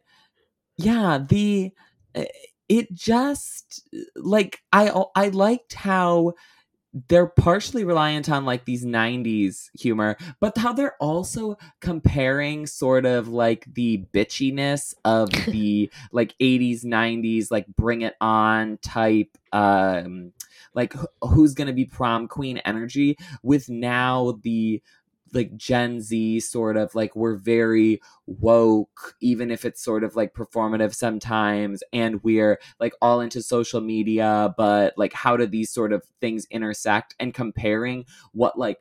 [0.76, 1.72] yeah, the
[2.14, 2.24] eh,
[2.68, 6.34] it just like I I liked how
[7.08, 13.28] they're partially reliant on like these 90s humor, but how they're also comparing sort of
[13.28, 20.32] like the bitchiness of the like 80s, 90s, like bring it on type um
[20.74, 24.82] like wh- who's gonna be prom queen energy with now the
[25.34, 30.34] like Gen Z sort of like we're very woke, even if it's sort of like
[30.34, 35.92] performative sometimes, and we're like all into social media, but like how do these sort
[35.92, 38.78] of things intersect and comparing what like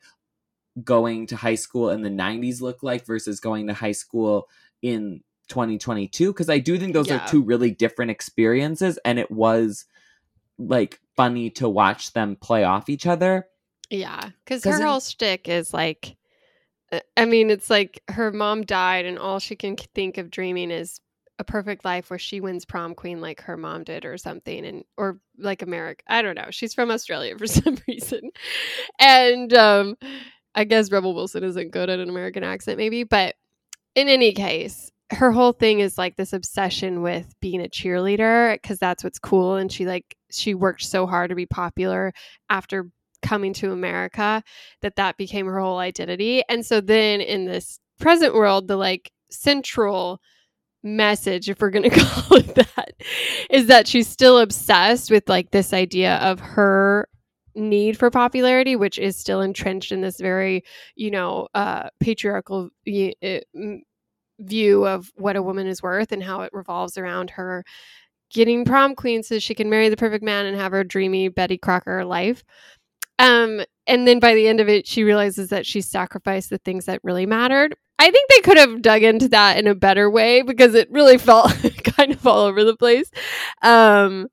[0.83, 4.47] going to high school in the 90s looked like versus going to high school
[4.81, 7.23] in 2022 because I do think those Yeah.
[7.23, 9.85] are two really different experiences and it was
[10.59, 13.47] like funny to watch them play off each other.
[13.89, 16.15] Yeah, because her in- whole shtick is like,
[17.17, 20.99] I mean, it's like her mom died, and all she can think of dreaming is
[21.39, 24.83] a perfect life where she wins prom queen like her mom did, or something, and
[24.97, 26.03] or like America.
[26.07, 26.47] I don't know.
[26.49, 28.31] She's from Australia for some reason,
[28.99, 29.97] and um,
[30.55, 33.35] I guess Rebel Wilson isn't good at an American accent, maybe, but
[33.95, 34.91] in any case.
[35.09, 39.55] Her whole thing is like this obsession with being a cheerleader because that's what's cool.
[39.55, 42.11] And she like, she worked so hard to be popular
[42.49, 42.91] after
[43.27, 44.41] coming to America
[44.81, 46.43] that that became her whole identity.
[46.47, 50.21] And so then in this present world, the like central
[50.83, 52.93] message, if we're going to call it that,
[53.49, 57.07] is that she's still obsessed with like this idea of her
[57.55, 60.63] need for popularity which is still entrenched in this very
[60.95, 63.39] you know uh patriarchal uh,
[64.39, 67.65] view of what a woman is worth and how it revolves around her
[68.29, 71.57] getting prom queen so she can marry the perfect man and have her dreamy Betty
[71.57, 72.43] Crocker life.
[73.19, 76.85] Um, and then by the end of it, she realizes that she sacrificed the things
[76.85, 77.75] that really mattered.
[77.99, 81.17] I think they could have dug into that in a better way because it really
[81.17, 81.51] felt
[81.83, 83.09] kind of all over the place.
[83.63, 84.27] Um,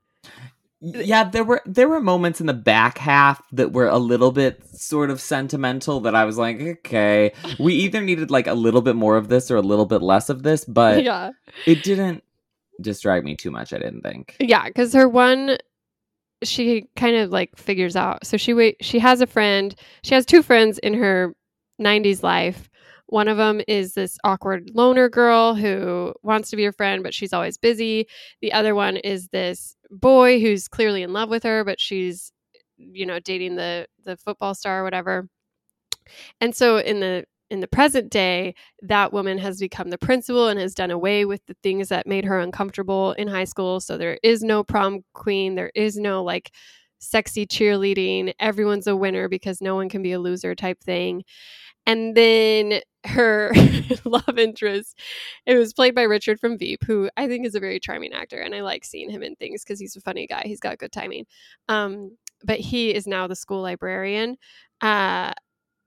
[0.81, 4.62] Yeah, there were there were moments in the back half that were a little bit
[4.79, 8.97] sort of sentimental that I was like, okay, we either needed like a little bit
[8.97, 11.31] more of this or a little bit less of this, but yeah,
[11.64, 12.23] it didn't
[12.83, 14.37] distract me too much, I didn't think.
[14.40, 15.57] yeah, because her one,
[16.42, 18.27] she kind of like figures out.
[18.27, 19.75] So she wait, she has a friend.
[20.03, 21.35] She has two friends in her
[21.79, 22.68] '90s life.
[23.07, 27.14] One of them is this awkward loner girl who wants to be her friend, but
[27.14, 28.07] she's always busy.
[28.40, 32.33] The other one is this boy who's clearly in love with her, but she's,
[32.79, 35.29] you know, dating the the football star or whatever.
[36.40, 40.59] And so in the in the present day, that woman has become the principal and
[40.59, 43.81] has done away with the things that made her uncomfortable in high school.
[43.81, 46.51] So there is no prom queen, there is no like
[46.99, 51.23] sexy cheerleading, everyone's a winner because no one can be a loser type thing.
[51.87, 53.53] And then her
[54.05, 54.99] love interest,
[55.45, 58.39] it was played by Richard from Veep, who I think is a very charming actor,
[58.39, 60.43] and I like seeing him in things because he's a funny guy.
[60.47, 61.27] He's got good timing.
[61.69, 64.37] Um, but he is now the school librarian.
[64.81, 65.33] Uh,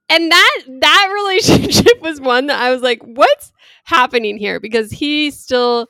[0.09, 3.51] and that that relationship was one that I was like, what's
[3.85, 4.59] happening here?
[4.59, 5.87] Because he still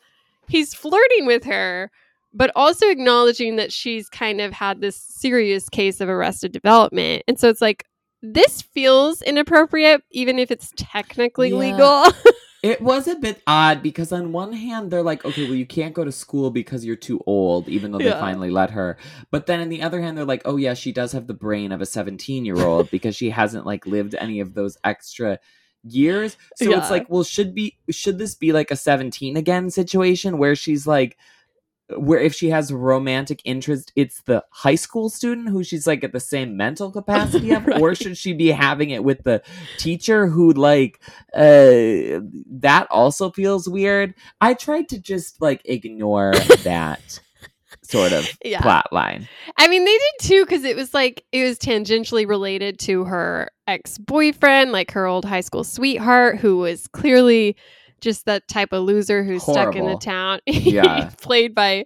[0.48, 1.92] he's flirting with her,
[2.34, 7.24] but also acknowledging that she's kind of had this serious case of arrested development.
[7.28, 7.86] And so it's like
[8.24, 11.58] this feels inappropriate, even if it's technically Yeah.
[11.58, 12.06] legal.
[12.64, 15.94] It was a bit odd because on one hand they're like, okay, well you can't
[15.94, 18.98] go to school because you're too old, even though they finally let her.
[19.32, 21.72] But then on the other hand, they're like, oh yeah, she does have the brain
[21.72, 25.40] of a 17 year old because she hasn't like lived any of those extra
[25.84, 26.36] years.
[26.56, 26.78] So Yeah.
[26.78, 30.88] it's like, well, should be should this be like a 17 again situation where she's
[30.88, 31.18] like
[31.96, 36.12] where if she has romantic interest, it's the high school student who she's like at
[36.12, 39.42] the same mental capacity of, or should she be having it with the
[39.78, 41.00] teacher who like
[41.34, 42.20] uh
[42.50, 44.14] that also feels weird.
[44.42, 47.20] I tried to just like ignore that
[47.84, 48.62] sort of yeah.
[48.62, 49.28] plot line.
[49.58, 53.50] I mean, they did too because it was like it was tangentially related to her
[53.66, 57.56] ex boyfriend, like her old high school sweetheart, who was clearly
[58.02, 60.40] just that type of loser who's stuck in the town.
[60.48, 61.12] Yeah.
[61.22, 61.86] played by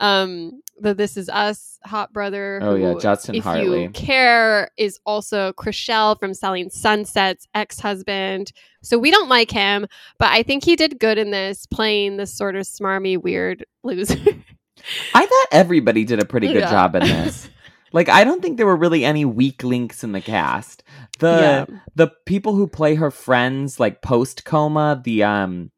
[0.00, 2.58] um the This Is Us hot brother.
[2.62, 3.82] Oh, yeah, who, Justin if Hartley.
[3.84, 8.52] you care, is also Chrishell from Selling Sunset's ex husband.
[8.82, 9.86] So we don't like him,
[10.18, 14.16] but I think he did good in this, playing this sort of smarmy, weird loser.
[15.14, 16.70] I thought everybody did a pretty good Yeah.
[16.70, 17.48] job in this.
[17.92, 20.82] Like I don't think there were really any weak links in the cast.
[21.18, 21.78] The yeah.
[21.94, 25.70] the people who play her friends like post coma the um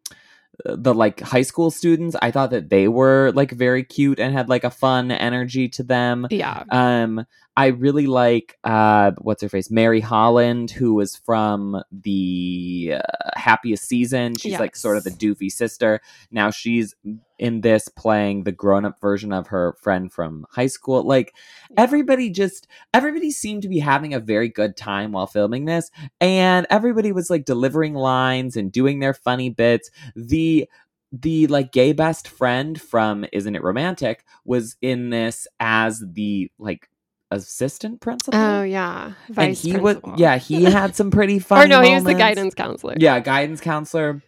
[0.65, 4.49] the like high school students i thought that they were like very cute and had
[4.49, 6.63] like a fun energy to them Yeah.
[6.71, 13.25] um i really like uh what's her face mary holland who was from the uh,
[13.45, 14.35] happiest season.
[14.37, 16.01] She's like sort of the doofy sister.
[16.31, 16.95] Now she's
[17.39, 21.03] in this playing the grown-up version of her friend from high school.
[21.03, 21.35] Like
[21.77, 25.91] everybody just everybody seemed to be having a very good time while filming this
[26.21, 29.91] and everybody was like delivering lines and doing their funny bits.
[30.17, 30.69] The
[31.13, 36.89] the like gay best friend from isn't it romantic was in this as the like
[37.35, 40.11] assistant principal Oh yeah, and he principal.
[40.13, 42.95] was yeah he had some pretty fun or no, he was the guidance counselor.
[42.99, 44.23] Yeah, guidance counselor.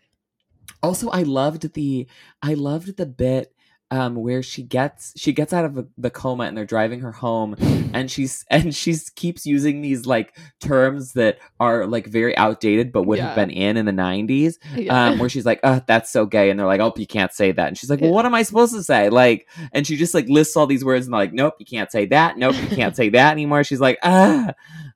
[0.83, 2.07] Also, I loved the
[2.42, 3.53] I loved the bit
[3.92, 7.55] um where she gets she gets out of the coma and they're driving her home
[7.94, 13.05] and she's and she's keeps using these like terms that are like very outdated but
[13.05, 13.27] would Yeah.
[13.29, 15.07] have been in in the 90s Yeah.
[15.11, 16.51] um where she's like oh that's so gay.
[16.51, 17.68] And they're like oh you can't say that.
[17.68, 19.09] And she's like well what am i supposed to say?
[19.09, 21.92] Like and she just like lists all these words and they're like nope you can't
[21.92, 22.37] say that.
[22.38, 23.62] Nope you can't say that anymore.
[23.62, 24.53] She's like ah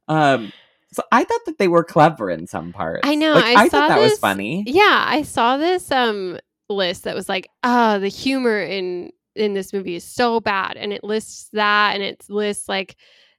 [0.09, 0.53] um
[0.92, 3.03] so i thought that they were clever in some parts.
[3.05, 4.64] I know, like, I thought saw that was funny.
[4.66, 9.72] Yeah, I saw this um list that was like, ah, the humor in in this
[9.72, 12.96] movie is so bad, and it lists that, and it lists like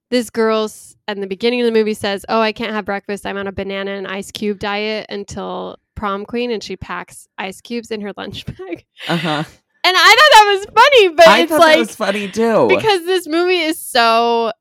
[0.09, 3.25] this girl's at the beginning of the movie says, "Oh, I can't have breakfast.
[3.25, 7.61] I'm on a banana and ice cube diet until prom queen," and she packs ice
[7.61, 8.85] cubes in her lunch bag.
[9.07, 9.43] uh-huh
[9.83, 13.05] And I thought that was funny, but i it's thought like was funny too because
[13.05, 14.51] this movie is so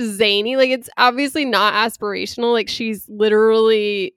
[0.00, 4.14] zany like it's obviously not aspirational like she's literally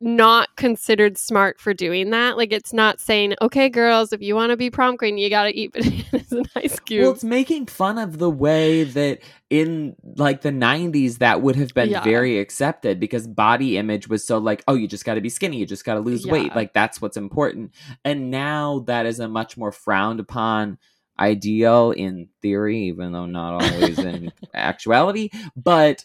[0.00, 4.50] not considered smart for doing that like it's not saying okay girls if you want
[4.50, 7.96] to be prom queen you gotta eat bananas and ice cubes Well, it's making fun
[7.96, 12.02] of the way that in like the 90s that would have been Yeah.
[12.02, 15.58] very accepted because body image was so like, oh, you just got to be skinny,
[15.58, 16.54] you just got to lose weight.
[16.56, 17.72] Like that's what's important.
[18.04, 20.78] And now that is a much more frowned upon
[21.18, 25.30] ideal in theory, even though not always in actuality.
[25.56, 26.04] But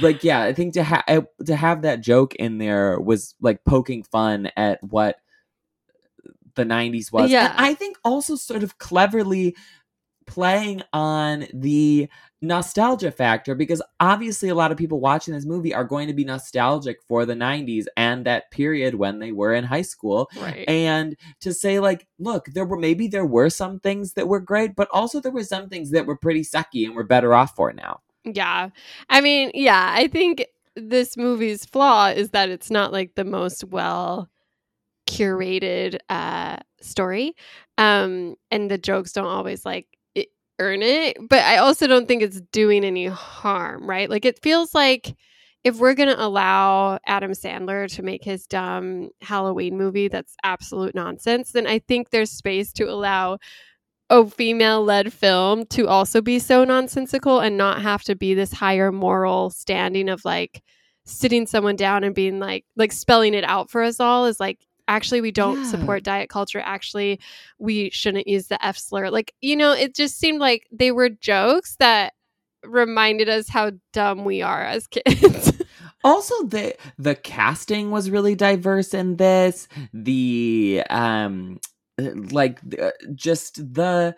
[0.00, 4.02] like, yeah, I think to have to have that joke in there was like poking
[4.02, 5.16] fun at what
[6.54, 7.30] the 90s was.
[7.30, 7.50] Yeah.
[7.50, 9.56] And I think also sort of cleverly
[10.26, 12.08] playing on the
[12.40, 16.24] nostalgia factor because obviously a lot of people watching this movie are going to be
[16.24, 21.16] nostalgic for the 90s and that period when they were in high school right and
[21.40, 24.88] to say like look there were maybe there were some things that were great but
[24.92, 28.00] also there were some things that were pretty sucky and we're better off for now
[28.24, 28.70] yeah.
[29.08, 33.64] I mean yeah i think this movie's flaw is that it's not like the most
[33.64, 34.28] well
[35.08, 37.34] curated uh story
[37.78, 42.22] um and the jokes don't always like it, earn it but i also don't think
[42.22, 44.10] it's doing any harm right?
[44.10, 45.14] Like it feels like
[45.64, 50.94] if we're going to allow adam sandler to make his dumb halloween movie that's absolute
[50.94, 53.38] nonsense then i think there's space to allow
[54.10, 58.52] a female led film to also be so nonsensical and not have to be this
[58.52, 60.62] higher moral standing of like
[61.06, 64.58] sitting someone down and being like like spelling it out for us all is like
[64.88, 65.70] actually we don't Yeah.
[65.70, 66.60] support diet culture.
[66.60, 67.18] Actually
[67.58, 69.08] we shouldn't use the f slur.
[69.10, 72.12] Like you know it just seemed like they were jokes that
[72.62, 75.52] reminded us how dumb we are as kids.
[76.02, 79.68] Also the the casting was really diverse in this.
[79.94, 81.58] The um
[81.98, 84.14] like uh, just the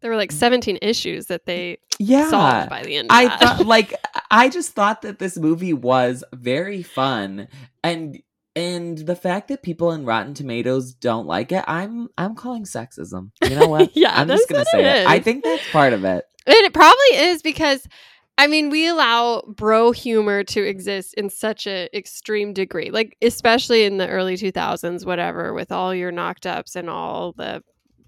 [0.00, 3.66] there were like 17 issues that they yeah solved by the end of I thought
[3.66, 3.94] like
[4.30, 7.48] I just thought that this movie was very fun
[7.82, 8.22] and
[8.56, 13.30] and the fact that people in Rotten Tomatoes don't like it, I'm I'm calling sexism.
[13.48, 13.90] You know what?
[13.96, 15.02] Yeah, I'm just gonna say it.
[15.02, 16.24] it I think that's part of it.
[16.46, 17.86] And it probably is because
[18.40, 22.90] I mean, we allow bro humor to exist in such an extreme degree.
[22.90, 27.62] Like especially in the early 2000s whatever with all your knocked ups and all the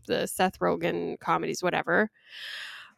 [0.07, 2.11] the Seth Rogen comedies whatever.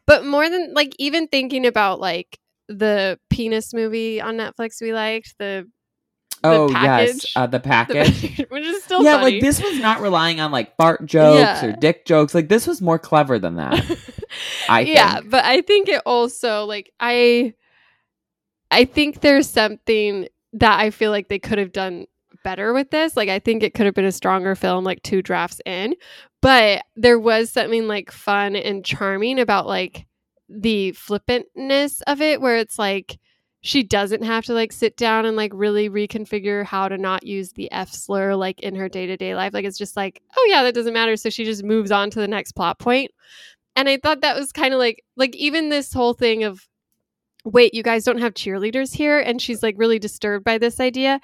[0.07, 5.35] But more than like even thinking about like the penis movie on Netflix we liked,
[5.37, 5.69] the
[6.41, 7.15] Oh package.
[7.15, 8.45] yes, uh, the the package.
[8.47, 9.33] which is still yeah, funny.
[9.33, 12.33] like this was not relying on like fart jokes or dick jokes.
[12.33, 13.83] Like this was more clever than that.
[14.69, 17.53] I yeah, but I think it also like I
[18.71, 22.07] I think there's something that I feel like they could have done
[22.43, 23.17] better with this.
[23.17, 25.95] Like I think it could have been a stronger film like two drafts in.
[26.41, 30.05] But there was something like fun and charming about like
[30.47, 33.17] the flippantness of it where it's like
[33.61, 37.53] she doesn't have to like sit down and like really reconfigure how to not use
[37.53, 39.55] the F slur like in her day-to-day life.
[39.55, 41.17] Like it's just like, oh yeah, that doesn't matter.
[41.17, 43.09] So she just moves on to the next plot point.
[43.75, 46.67] And I thought that was kind of like like even this whole thing of
[47.43, 51.19] wait, you guys don't have cheerleaders here and she's like really disturbed by this idea,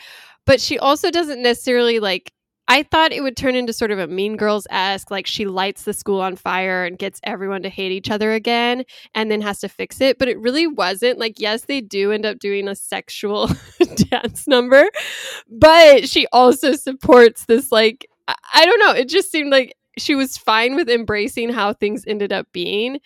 [0.45, 2.31] but she also doesn't necessarily like
[2.67, 5.83] I thought it would turn into sort of a Mean Girls esque, like she lights
[5.83, 9.59] the school on fire and gets everyone to hate each other again and then has
[9.59, 10.17] to fix it.
[10.17, 11.19] But it really wasn't.
[11.19, 13.49] Like, yes, they do end up doing a sexual
[14.09, 14.89] dance number,
[15.49, 18.07] but she also supports this, like,
[18.53, 18.91] I, don't know.
[18.91, 22.99] It just seemed like she was fine with embracing how things ended up being,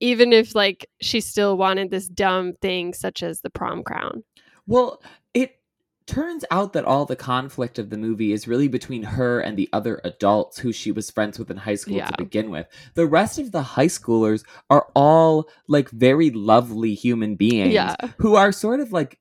[0.00, 4.22] even if, like, she still wanted this dumb thing such as the prom crown.
[4.66, 5.02] Well,
[5.34, 5.58] it
[6.06, 9.68] turns out that all the conflict of the movie is really between her and the
[9.72, 12.06] other adults who she was friends with in high school Yeah.
[12.06, 12.66] to begin with.
[12.94, 17.96] The rest of the high schoolers are all like very lovely human beings Yeah.
[18.18, 19.18] who are sort of like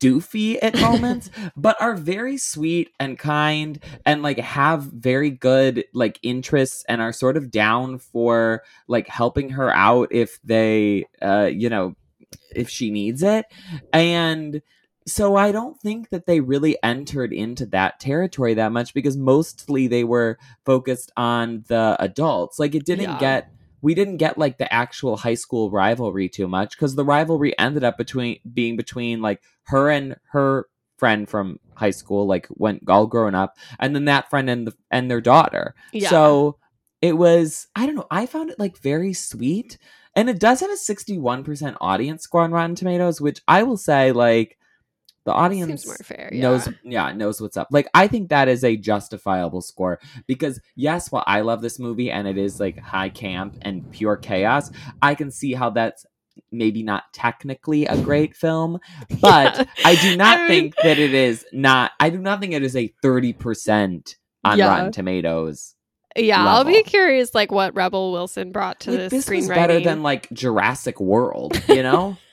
[0.00, 6.18] doofy at moments, but are very sweet and kind and like have very good like
[6.22, 11.68] interests and are sort of down for like helping her out if they uh you
[11.70, 11.94] know
[12.54, 13.46] if she needs it.
[13.92, 14.60] And
[15.06, 19.86] so I don't think that they really entered into that territory that much because mostly
[19.86, 22.58] they were focused on the adults.
[22.58, 23.18] Like it didn't Yeah.
[23.18, 23.50] get
[23.82, 27.84] we didn't get like the actual high school rivalry too much because the rivalry ended
[27.84, 30.66] up between being between like her and her
[30.96, 34.74] friend from high school like when all grown up and then that friend and the
[34.90, 36.10] and their daughter Yeah.
[36.10, 36.58] so
[37.00, 39.78] it was i don't know i found it like very sweet
[40.16, 44.10] and it does have a 61% audience score on rotten tomatoes which i will say
[44.10, 44.58] like
[45.28, 46.30] the audience fair.
[46.32, 46.40] Yeah.
[46.42, 51.12] knows yeah knows what's up like i think that is a justifiable score because yes
[51.12, 54.70] while i love this movie and it is like high camp and pure chaos
[55.02, 56.06] i can see how that's
[56.50, 58.78] maybe not technically a great film
[59.20, 59.64] but Yeah.
[59.84, 62.62] i do not I mean- think that it is not i do not think it
[62.62, 64.14] is a 30%
[64.44, 64.68] on Yeah.
[64.68, 65.74] rotten tomatoes
[66.16, 69.78] Yeah, I'll be curious like what Rebel Wilson brought to like, this this was better
[69.80, 72.16] than like jurassic world you know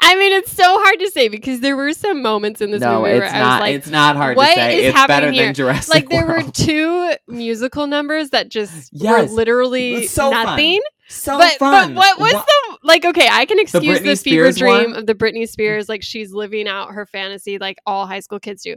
[0.00, 3.00] I mean, it's so hard to say because there were some moments in this no
[3.00, 5.30] movie it's where I not was like, it's not hard to say is it's better
[5.30, 5.46] here?
[5.46, 9.30] than jurassic like there were two musical numbers that just Yes.
[9.30, 10.46] were literally so fun.
[10.46, 10.80] nothing.
[11.08, 13.04] so but fun but what was the like?
[13.04, 14.96] Okay, I can excuse Britney the, fever Spears dream one?
[15.00, 18.62] of the Britney Spears, like she's living out her fantasy, like all high school kids
[18.62, 18.76] do.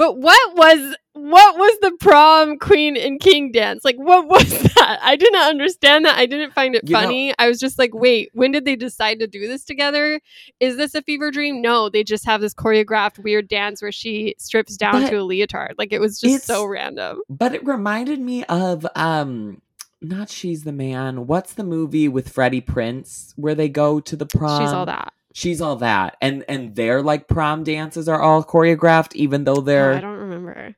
[0.00, 3.84] But what was what was the prom queen and king dance?
[3.84, 4.98] Like what was that?
[5.02, 6.16] I didn't understand that.
[6.16, 7.34] I didn't find it You know- funny.
[7.38, 10.18] I was just like, wait, when did they decide to do this together?
[10.58, 11.60] Is this a fever dream?
[11.60, 15.74] No, they just have this choreographed weird dance where she strips down to a leotard.
[15.76, 17.20] Like it was just so random.
[17.28, 19.60] But it reminded me of um
[20.00, 21.26] not She's the Man.
[21.26, 24.62] What's the movie with Freddie Prinze where they go to the prom?
[24.62, 25.12] She's all that.
[25.32, 26.16] She's all that.
[26.20, 30.18] And and their like prom dances are all choreographed even though Oh, they're I don't
[30.18, 30.74] remember.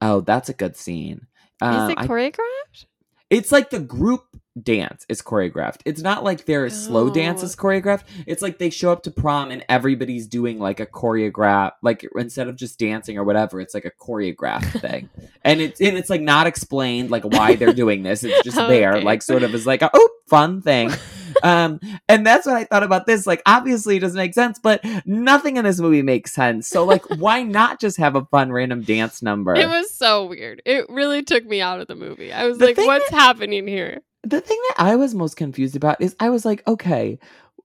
[0.00, 1.26] Oh, that's a good scene.
[1.62, 2.86] Is Um, it I- choreographed?
[3.30, 4.24] it's like the group
[4.62, 5.80] dance is choreographed.
[5.84, 7.46] It's not like their slow dance Oh.
[7.46, 8.04] is choreographed.
[8.26, 12.48] It's like they show up to prom and everybody's doing like a choreograph, like instead
[12.48, 15.08] of just dancing or whatever, it's like a choreographed thing.
[15.44, 18.24] And it's and it's like not explained like why they're doing this.
[18.24, 20.90] It's just Oh, there, like sort of as like a oh fun thing.
[21.42, 21.78] um
[22.08, 23.26] and that's what I thought about this.
[23.26, 26.66] Like obviously it doesn't make sense, but nothing in this movie makes sense.
[26.66, 29.54] So like why not just have a fun random dance number?
[29.54, 30.62] It was so weird.
[30.64, 32.32] It really took me out of the movie.
[32.32, 34.00] I was The like, what's happening here?
[34.22, 37.18] The thing that I was most confused about is I was like, okay,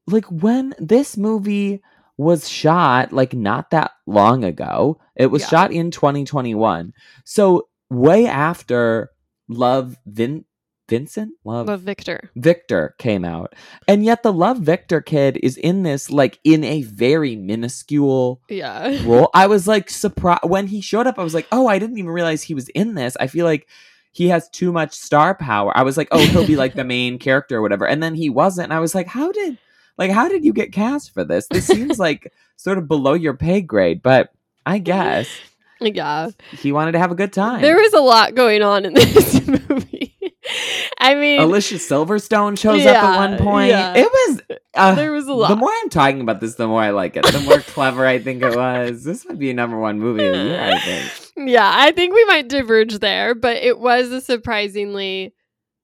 [0.08, 1.82] like when this movie
[2.18, 5.47] was shot, like not that long ago, it was Yeah.
[5.47, 6.93] shot in 2021.
[7.26, 9.10] So way after
[9.47, 10.45] Love Vin
[10.89, 11.32] Vincent?
[11.45, 12.30] Love, Love Victor.
[12.36, 13.56] Victor came out.
[13.88, 19.02] And yet the Love Victor kid is in this like in a very minuscule Yeah.
[19.06, 19.30] role.
[19.34, 21.18] I was like surprised when he showed up.
[21.18, 23.16] I was like, oh, I didn't even realize he was in this.
[23.22, 23.70] I feel like
[24.12, 25.72] he has too much star power.
[25.76, 27.88] I was like, oh, he'll be like the main character or whatever.
[27.88, 28.66] And then he wasn't.
[28.66, 29.57] And I was like, how did
[29.97, 31.47] like how did you get cast for this?
[31.49, 34.32] This seems like sort of below your pay grade, but
[34.66, 35.28] I guess
[35.82, 36.30] Yeah.
[36.51, 37.62] he wanted to have a good time.
[37.62, 40.11] There was a lot going on in this movie.
[40.99, 43.69] I mean, Alicia Silverstone shows up at one point.
[43.69, 43.93] yeah.
[43.95, 44.41] It was
[44.73, 45.49] uh, there was a lot.
[45.49, 47.25] the more I'm talking about this, the more I like it.
[47.25, 49.03] The more clever I think it was.
[49.03, 51.31] This might be a number one movie of the year, I think.
[51.49, 55.33] yeah, I think we might diverge there, but it was a surprisingly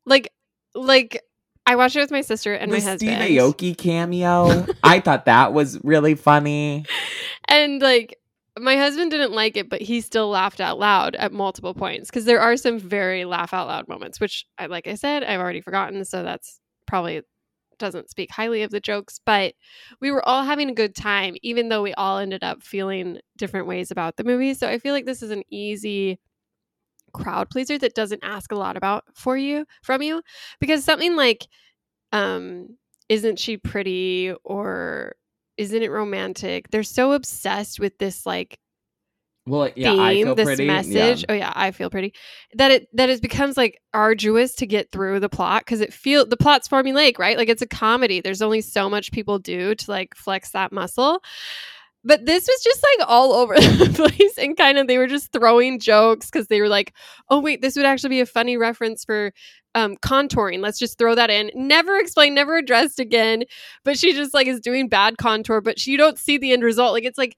[0.06, 0.32] like
[0.74, 1.22] like
[1.66, 3.22] I watched it with my sister and the my husband.
[3.22, 4.66] Steve Aoki cameo.
[4.84, 6.86] I thought that was really funny.
[7.48, 8.18] And like
[8.60, 12.26] my husband didn't like it, but he still laughed out loud at multiple points because
[12.26, 15.62] there are some very laugh out loud moments, which I like I said, I've already
[15.62, 17.22] forgotten, so that's probably
[17.80, 19.54] doesn't speak highly of the jokes, but
[20.02, 23.68] we were all having a good time, even though we all ended up feeling different
[23.68, 24.54] ways about the movie.
[24.54, 26.20] So I feel like this is an easy
[27.14, 30.22] crowd pleaser that doesn't ask a lot about for you from you
[30.60, 31.48] because something like
[32.12, 32.78] um
[33.10, 35.16] isn't she pretty or
[35.58, 36.70] isn't it romantic?
[36.72, 38.58] They're so obsessed with this like
[39.46, 40.66] Well, yeah, theme this pretty.
[40.68, 41.22] message.
[41.22, 41.26] Yeah.
[41.30, 42.14] oh yeah i feel pretty.
[42.56, 46.26] That it that it becomes like arduous to get through the plot because it feel
[46.26, 47.38] the plot's formulaic right?
[47.38, 48.22] Like it's a comedy.
[48.22, 51.22] There's only so much people do to like flex that muscle
[52.04, 55.32] but this was just like all over the place and kind of they were just
[55.32, 56.94] throwing jokes because they were like
[57.30, 59.32] oh wait this would actually be a funny reference for
[59.76, 60.60] um, contouring.
[60.60, 61.52] Let's just throw that in.
[61.54, 63.44] Never explained never addressed again.
[63.86, 66.64] But she just like is doing bad contour but she, you don't see the end
[66.64, 66.94] result.
[66.94, 67.36] Like it's like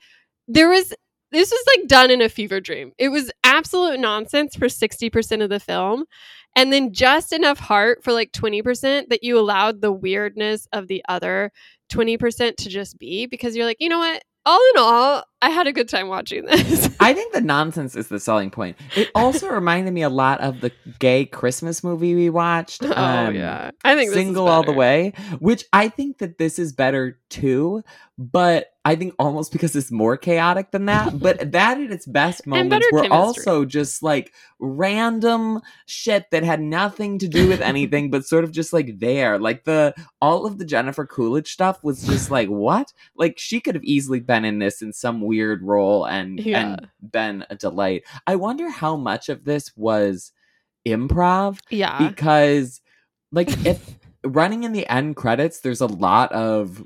[0.47, 0.93] there was
[1.32, 2.91] this was like done in a fever dream.
[2.97, 6.05] It was absolute nonsense for 60% of the film
[6.55, 11.03] and then just enough heart for like 20% that you allowed the weirdness of the
[11.07, 11.51] other
[11.91, 15.68] 20% to just be because you're like you know what all in all, I had
[15.68, 16.90] a good time watching this.
[17.00, 18.78] I think the nonsense is the selling point.
[18.96, 22.84] It also reminded me a lot of the gay Christmas movie we watched.
[22.84, 24.74] oh um, yeah, I think Single All the.
[24.80, 27.84] Way, which I think that this is better too,
[28.18, 31.20] but I think almost because it's more chaotic than that.
[31.20, 33.10] But that at its best moments were chemistry.
[33.10, 38.52] also just like random shit that had nothing to do with anything, but sort of
[38.52, 39.38] just like there.
[39.38, 42.94] Like the all of the Jennifer Coolidge stuff was just like what?
[43.16, 46.60] Like she could have easily been in this in some weird role and Yeah.
[46.60, 48.04] and been a delight.
[48.28, 50.32] I wonder how much of this was
[50.88, 52.82] improv Yeah, because
[53.32, 56.84] like if running in the end credits there's a lot of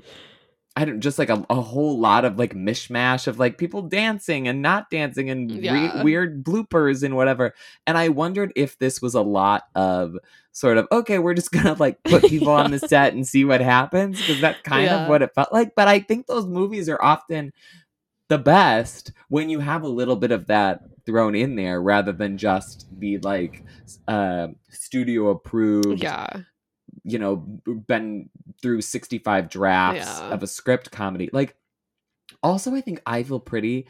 [0.76, 4.46] i don't just like a, a whole lot of like mishmash of like people dancing
[4.46, 7.54] and not dancing and re- weird bloopers and whatever
[7.86, 10.16] and i wondered if this was a lot of
[10.52, 13.60] sort of okay we're just gonna like put people on the set and see what
[13.60, 15.02] happens because that's kind Yeah.
[15.04, 17.52] of what it felt like but i think those movies are often
[18.28, 22.38] the best when you have a little bit of that thrown in there rather than
[22.38, 23.64] just be like
[24.08, 26.26] uh, studio approved yeah,
[27.02, 27.36] you know
[27.86, 28.30] been
[28.62, 30.28] through 65 drafts Yeah.
[30.30, 31.54] of a script comedy like
[32.42, 33.86] also i think i feel pretty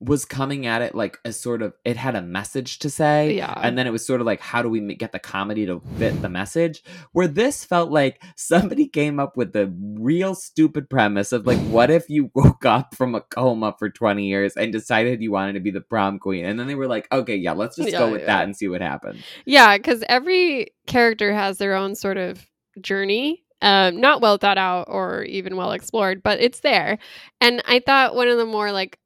[0.00, 3.52] was coming at it like a sort of it had a message to say yeah.
[3.62, 6.20] and then it was sort of like how do we get the comedy to fit
[6.22, 11.46] the message where this felt like somebody came up with the real stupid premise of
[11.46, 15.32] like what if you woke up from a coma for 20 years and decided you
[15.32, 17.90] wanted to be the prom queen and then they were like okay yeah let's just
[17.90, 18.26] Yeah, go with yeah.
[18.26, 22.46] that and see what happens Yeah, because every character has their own sort of
[22.80, 23.44] journey.
[23.60, 26.98] Um, not well thought out or even well explored, but it's there.
[27.40, 28.98] And I thought one of the more like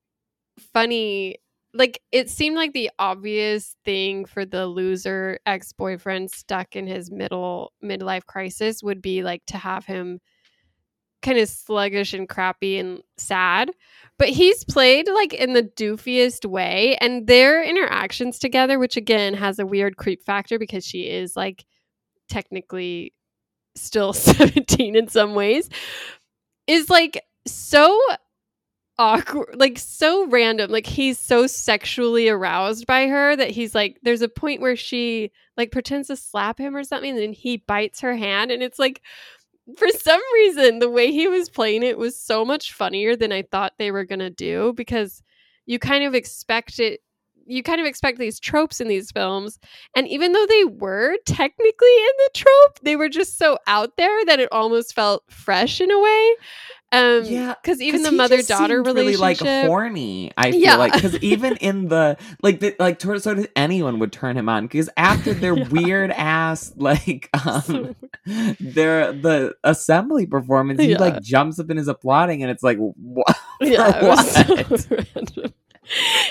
[0.59, 1.37] funny
[1.75, 7.73] like it seemed like the obvious thing for the loser ex-boyfriend stuck in his middle
[7.83, 10.21] midlife crisis would be like to have him
[11.23, 13.71] kind of sluggish and crappy and sad.
[14.19, 19.59] But he's played like in the doofiest way and their interactions together which again has
[19.59, 21.65] a weird creep factor because she is like
[22.29, 23.15] technically
[23.75, 25.71] still 17 in some ways
[26.67, 27.99] is like so
[28.99, 34.20] awkward like so random like he's so sexually aroused by her that he's like there's
[34.22, 38.14] a point where she like pretends to slap him or something and he bites her
[38.14, 39.01] hand and it's like
[39.76, 43.43] for some reason the way he was playing it was so much funnier than I
[43.43, 45.22] thought they were going to do because
[45.66, 47.01] you kind of expect it
[47.45, 49.59] you kind of expect these tropes in these films
[49.97, 54.24] and even though they were technically in the trope they were just so out there
[54.26, 56.34] that it almost felt fresh in a way
[56.93, 59.38] um Yeah, because even 'Cause the mother daughter relationship really like
[59.68, 60.32] horny.
[60.36, 60.76] I feel Yeah.
[60.76, 64.66] like because even in the like the like sort of, anyone would turn him on
[64.66, 65.68] because after their Yeah.
[65.70, 67.95] weird ass like um
[68.61, 73.36] their the assembly performance he like jumps up and is applauding and it's like what
[73.61, 74.78] yeah, what?
[74.78, 74.97] so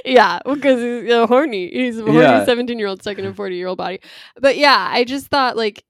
[0.06, 1.70] yeah, because he's uh, horny.
[1.72, 2.46] He's a horny Yeah.
[2.46, 4.00] seventeen-year-old stuck in a forty-year-old body.
[4.40, 5.84] But yeah, I just thought like,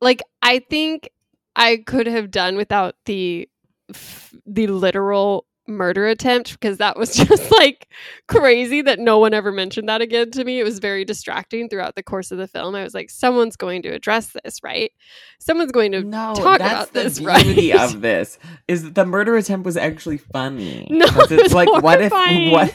[0.00, 1.10] like I think
[1.56, 3.48] I could have done without the
[3.90, 7.88] f- the literal murder attempt because that was just like
[8.28, 10.60] crazy that no one ever mentioned that again to me.
[10.60, 12.74] It was very distracting throughout the course of the film.
[12.74, 14.92] I was like, someone's going to address this, right?
[15.40, 17.80] Someone's going to no talk that's about the this, beauty right?
[17.80, 21.72] of this is that the murder attempt was actually funny No, it it's was like
[21.82, 22.74] what if what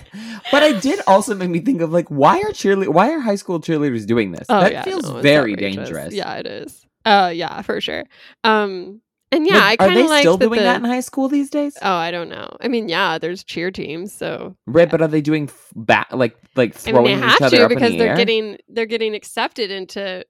[0.51, 3.36] but I did also make me think of like why are cheerle why are high
[3.36, 5.76] school cheerleaders doing this Oh, that yeah, feels no, very outrageous.
[5.78, 6.86] dangerous Yeah, it is.
[7.05, 8.03] Uh, yeah, for sure.
[8.43, 9.01] Um,
[9.32, 11.49] and yeah, Like, I kind of like still doing the, that in high school these
[11.49, 11.77] days?
[11.82, 12.49] Oh, I don't know.
[12.61, 16.36] I mean, yeah, there's cheer teams, so right, but are they doing f- back like
[16.55, 18.15] like throwing I mean they each have other to up in because the they're air?
[18.15, 20.25] getting they're getting accepted into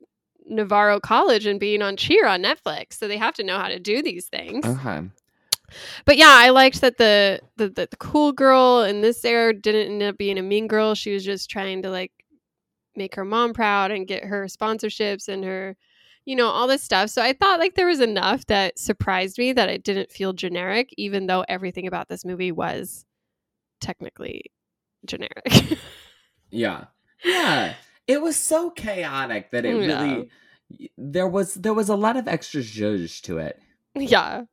[0.47, 3.80] Navarro College and being on cheer on Netflix, so they have to know how to
[3.80, 4.66] do these things.
[4.66, 5.02] okay.
[6.06, 9.91] But yeah, I liked that the the, the the cool girl in this era didn't
[9.93, 10.95] end up being a mean girl.
[10.95, 12.12] She was just trying to like
[12.95, 15.78] make her mom proud and get her sponsorships and her
[16.30, 17.10] you know all this stuff.
[17.10, 20.94] So I thought like there was enough that surprised me that it didn't feel generic
[20.96, 23.04] even though everything about this movie was
[23.82, 24.44] technically
[25.06, 25.44] generic.
[26.52, 26.86] Yeah.
[27.24, 27.76] Yeah.
[28.08, 30.02] It was so chaotic that it Yeah.
[30.04, 30.30] really
[30.98, 33.60] there was there was a lot of extra zhuzh to it.
[33.96, 34.44] yeah.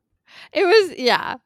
[0.53, 1.37] It was yeah.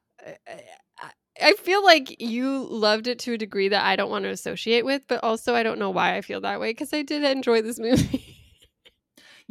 [1.41, 4.85] I- feel like you loved it to a degree that I don't want to associate
[4.85, 7.61] with, but also I don't know why I feel that way because I did enjoy
[7.61, 8.37] this movie.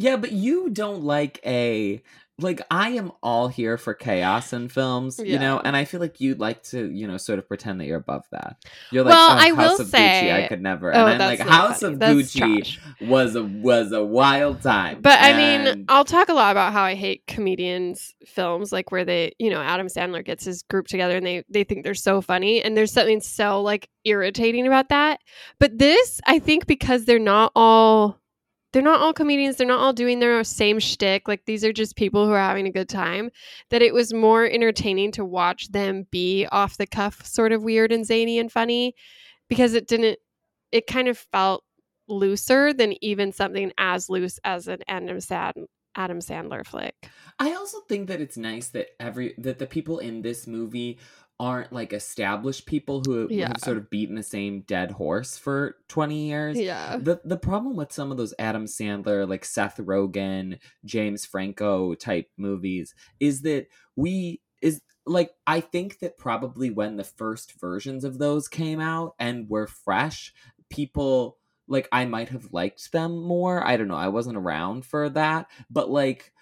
[0.00, 2.02] Yeah, but you don't like a
[2.42, 6.22] like I am all here for chaos in films, you know, and I feel like
[6.22, 8.56] you'd like to, you know, sort of pretend that you're above that.
[8.90, 10.88] You're like, Well, oh, I House will of Gucci, I could never.
[10.94, 11.92] Oh, and I'm that's like, House funny.
[11.92, 12.80] of That's Gucci trash.
[13.02, 15.02] was a was a wild time.
[15.02, 19.04] But I mean, I'll talk a lot about how I hate comedians' films, like where
[19.04, 22.20] they, you know, Adam Sandler gets his group together and they they think they're so
[22.20, 25.20] funny, and there's something so like irritating about that.
[25.58, 28.19] But this, I think, because they're not all.
[28.72, 29.56] They're not all comedians.
[29.56, 31.26] They're not all doing their same shtick.
[31.26, 33.30] Like these are just people who are having a good time.
[33.70, 37.92] That it was more entertaining to watch them be off the cuff, sort of weird
[37.92, 38.94] and zany and funny,
[39.48, 40.18] because it didn't.
[40.72, 41.64] It kind of felt
[42.08, 45.66] looser than even something as loose as an Adam Sand
[45.96, 47.08] Adam Sandler flick.
[47.38, 50.98] I also think that it's nice that every that the people in this movie
[51.40, 53.48] aren't like established people who Yeah.
[53.48, 56.60] have sort of beaten the same dead horse for 20 years.
[56.60, 56.98] Yeah.
[56.98, 62.28] The the problem with some of those Adam Sandler, like Seth Rogen, James Franco type
[62.36, 68.18] movies is that we is like I think that probably when the first versions of
[68.18, 70.34] those came out and were fresh,
[70.68, 73.66] people like I might have liked them more.
[73.66, 73.94] I don't know.
[73.96, 76.32] I wasn't around for that, but like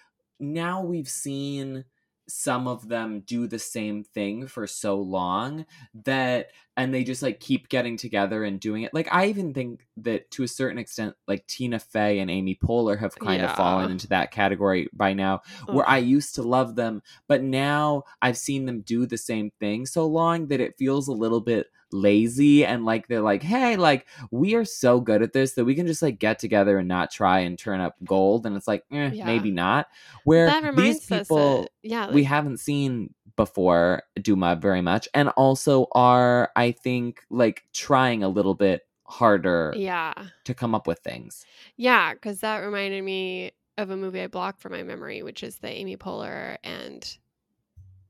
[0.41, 1.85] now we've seen
[2.29, 5.65] some of them do the same thing for so long
[6.05, 8.93] that and they just like keep getting together and doing it.
[8.93, 12.97] Like I even think that to a certain extent, like Tina Fey and Amy Poehler
[12.97, 17.01] have kind of fallen into that category by now, where I used to love them,
[17.27, 21.13] but now I've seen them do the same thing so long that it feels a
[21.13, 25.53] little bit lazy and like they're like, hey, like we are so good at this
[25.53, 28.55] that we can just like get together and not try and turn up gold, and
[28.55, 29.25] it's like, eh, Yeah.
[29.25, 29.87] maybe not.
[30.23, 35.29] Where that reminds these people that, yeah, we haven't seen before Duma very much, and
[35.29, 40.13] also are I think like trying a little bit harder yeah.
[40.43, 41.45] to come up with things.
[41.77, 45.57] Yeah, because that reminded me of a movie I blocked from my memory, which is
[45.59, 47.17] the Amy Poehler and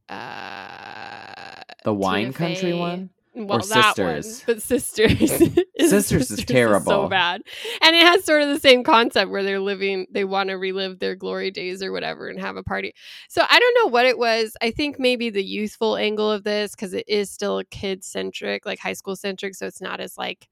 [0.10, 3.12] uh The Wine Country one.
[3.48, 4.38] Well, Or that Sisters?
[4.40, 5.22] one, but sisters.
[5.22, 6.92] is- Sisters is terrible.
[6.92, 7.42] so bad,
[7.82, 11.00] and it has sort of the same concept where they're living, they want to relive
[11.00, 12.94] their glory days or whatever, and have a party.
[13.30, 14.56] So I don't know what it was.
[14.62, 18.80] I think maybe the youthful angle of this because it is still kid centric, like
[18.80, 20.48] high school centric, so it's not as like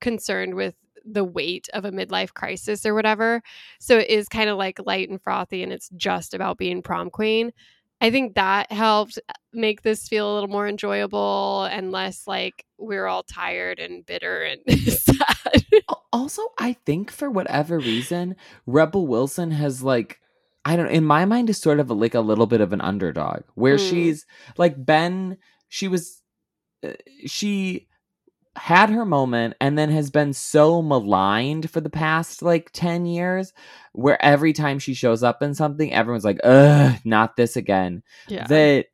[0.00, 0.74] concerned with
[1.04, 3.42] the weight of a midlife crisis or whatever.
[3.80, 7.10] So it is kind of like light and frothy, and it's just about being prom
[7.10, 7.52] queen.
[8.00, 9.18] I think that helped
[9.52, 14.42] make this feel a little more enjoyable and less like we're all tired and bitter
[14.42, 14.60] and
[14.92, 15.64] sad.
[16.12, 18.36] Also, I think for whatever reason,
[18.66, 20.18] Rebel Wilson has like
[20.64, 22.80] I don't in my mind is sort of a, like a little bit of an
[22.80, 23.90] underdog where Mm.
[23.90, 24.26] she's
[24.56, 25.36] like Ben
[25.68, 26.22] she was
[26.82, 26.92] uh,
[27.26, 27.86] she
[28.56, 33.52] had her moment and then has been so maligned for the past like 10 years
[33.92, 38.46] where every time she shows up in something everyone's like ugh not this again yeah.
[38.48, 38.86] that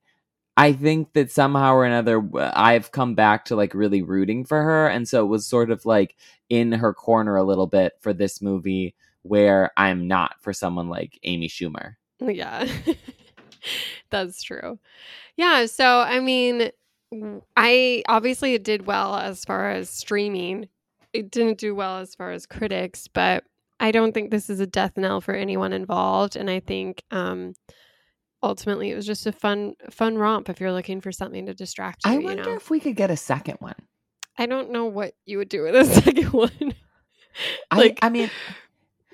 [0.58, 2.22] I think that somehow or another
[2.54, 5.86] i've come back to like really rooting for her and so it was sort of
[5.86, 6.16] like
[6.48, 8.94] in her corner a little bit for this movie
[9.28, 11.96] where I'm not for someone like Amy Schumer.
[12.20, 12.66] Yeah.
[14.10, 14.78] That's true.
[15.36, 16.70] Yeah, so I mean,
[17.56, 20.68] I obviously it did well as far as streaming.
[21.12, 23.44] It didn't do well as far as critics, but
[23.80, 27.54] I don't think this is a death knell for anyone involved and I think um
[28.42, 32.04] ultimately it was just a fun fun romp if you're looking for something to distract
[32.06, 32.54] you, I you wonder know.
[32.54, 33.74] if we could get a second one.
[34.38, 36.74] I don't know what you would do with a second one.
[37.70, 38.30] I Like, I mean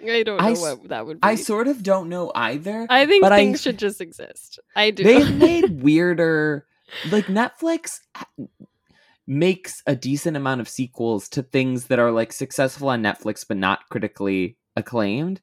[0.05, 1.28] I don't know I what that would be.
[1.28, 2.86] I sort of don't know either.
[2.90, 4.59] I think but I- things should just exist.
[4.74, 5.05] I do.
[5.05, 6.66] They've made weirder
[7.11, 8.01] like Netflix
[9.26, 13.57] makes a decent amount of sequels to things that are like successful on Netflix but
[13.57, 15.40] not critically acclaimed.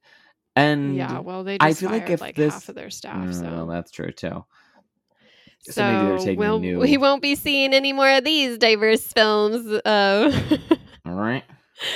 [0.56, 3.28] And yeah, well, they I feel like if like this- half of their staff.
[3.28, 4.44] Mm, So, well, that's true too.
[5.62, 8.58] so, so maybe they're taking we'll, new- we won't be seeing any more of these
[8.58, 9.66] diverse films.
[9.86, 10.32] Uh,
[11.06, 11.44] All right.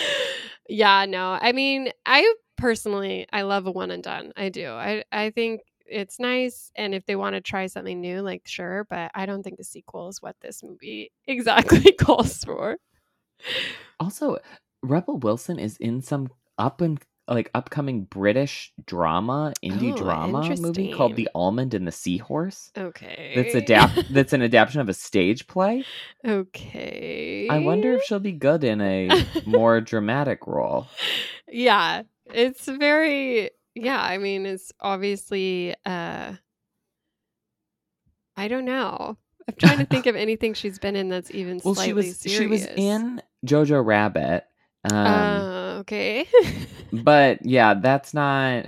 [0.69, 4.31] yeah, no, I mean, I personally, I love a one and done.
[4.37, 4.69] I do.
[4.69, 8.85] I, I think it's nice, and if they want to try something new, like sure,
[8.89, 12.77] but I don't think the sequel is what this movie exactly calls for.
[13.99, 14.37] Also,
[14.81, 20.91] Rebel Wilson is in some up and like upcoming British drama, indie Oh, drama movie
[20.91, 21.15] called.
[21.15, 22.71] The Almond and the Seahorse.
[22.77, 25.85] Okay, That's adapt that's an adaptation of a stage play.
[26.25, 30.87] Okay, I wonder if she'll be good in a more dramatic role.
[31.49, 32.03] yeah
[32.33, 36.33] it's very yeah i mean it's obviously uh
[38.37, 39.17] i don't know
[39.47, 42.17] i'm trying to think of anything she's been in that's even Well, slightly she was
[42.17, 44.45] serious she was in Jojo Rabbit.
[44.85, 46.25] Um, uh, okay
[46.91, 48.65] but yeah, that's not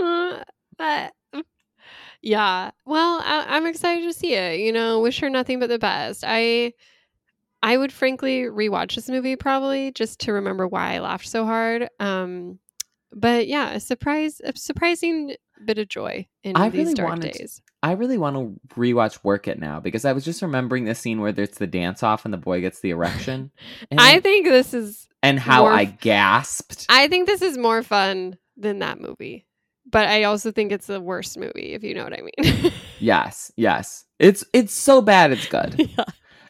[0.00, 0.42] Uh,
[0.76, 1.12] but
[2.22, 2.70] Yeah.
[2.84, 4.60] Well, I, I'm excited to see it.
[4.60, 6.24] You know, wish her nothing but the best.
[6.26, 6.72] I
[7.62, 11.88] I would frankly rewatch this movie probably just to remember why I laughed so hard.
[11.98, 12.58] Um,
[13.12, 15.34] but yeah, a surprise, a surprising
[15.64, 17.60] bit of joy in I these really dark wanted days.
[17.82, 21.20] I really want to rewatch Work It now because I was just remembering the scene
[21.20, 23.50] where there's the dance off and the boy gets the erection.
[23.98, 25.08] I think this is.
[25.22, 26.86] and how more I gasped.
[26.88, 29.46] I think this is more fun than that movie.
[29.90, 32.72] But I also think it's the worst movie, if you know what I mean.
[32.98, 34.04] yes, yes.
[34.18, 35.76] It's it's so bad it's good.
[35.78, 36.04] yeah.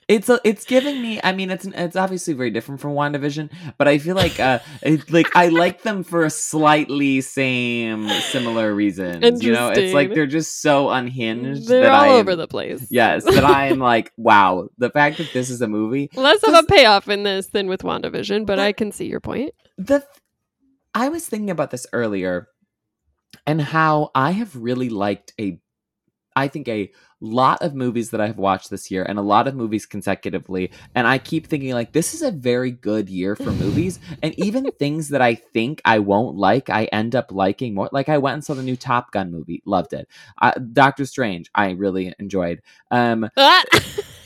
[0.08, 1.20] It's a, it's giving me.
[1.22, 5.10] I mean, it's it's obviously very different from WandaVision, but I feel like uh, it,
[5.12, 9.44] like I like them for a slightly same similar reasons.
[9.44, 11.68] You know, it's like they're just so unhinged.
[11.68, 12.86] They're that all am- over the place.
[12.90, 14.70] Yes, that I am like, wow.
[14.78, 16.08] The fact that this is a movie.
[16.14, 19.20] Less of a payoff in this than with WandaVision, but But- I can see your
[19.20, 19.52] point.
[19.76, 20.02] The
[20.94, 22.48] I was thinking about this earlier,
[23.46, 25.60] and how I have really liked a,
[26.38, 29.54] I think a lot of movies that I've watched this year, and a lot of
[29.54, 33.98] movies consecutively, and I keep thinking like this is a very good year for movies,
[34.22, 37.88] and even things that I think I won't like, I end up liking more.
[37.92, 40.08] Like I went and saw the new Top Gun movie, loved it.
[40.40, 42.62] Uh, Doctor Strange, I really enjoyed.
[42.90, 43.28] Um!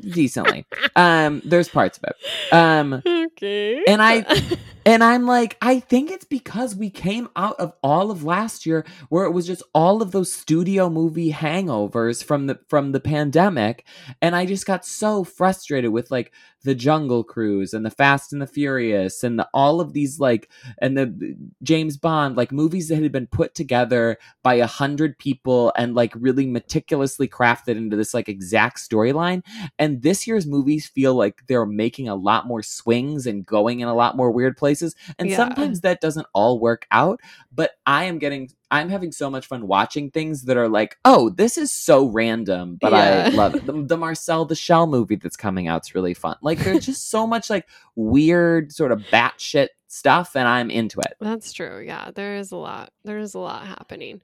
[0.00, 0.66] decently.
[0.94, 2.16] Um, there's parts of it.
[2.52, 3.82] Um, okay.
[3.86, 4.24] And I-
[4.86, 8.84] and I'm like, I think it's because we came out of all of last year
[9.08, 13.84] where it was just all of those studio movie hangovers from the from the pandemic.
[14.22, 16.32] And I just got so frustrated with like
[16.66, 20.50] the Jungle Cruise and the Fast and the Furious and the, all of these like
[20.82, 25.72] and the James Bond like movies that had been put together by a hundred people
[25.76, 29.42] and like really meticulously crafted into this like exact storyline.
[29.78, 33.86] And this year's movies feel like they're making a lot more swings and going in
[33.86, 34.96] a lot more weird places.
[35.20, 35.36] And Yeah.
[35.36, 37.20] sometimes that doesn't all work out.
[37.54, 41.30] But I am getting, I'm having so much fun watching things that are like, oh,
[41.30, 43.66] this is so random, but I love it.
[43.66, 46.36] The, the Marcel the Shell movie that's coming out out's really fun.
[46.42, 51.14] Like there's just so much like weird sort of batshit stuff, and I'm into it.
[51.20, 51.84] That's true.
[51.86, 52.90] Yeah, there is a lot.
[53.04, 54.22] There is a lot happening.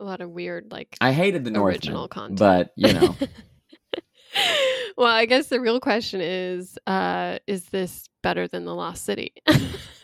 [0.00, 2.38] A lot of weird, like I hated the Northman, original content.
[2.38, 3.16] but you know,
[4.96, 9.32] well, I guess the real question is: uh, Is this better than the Lost City?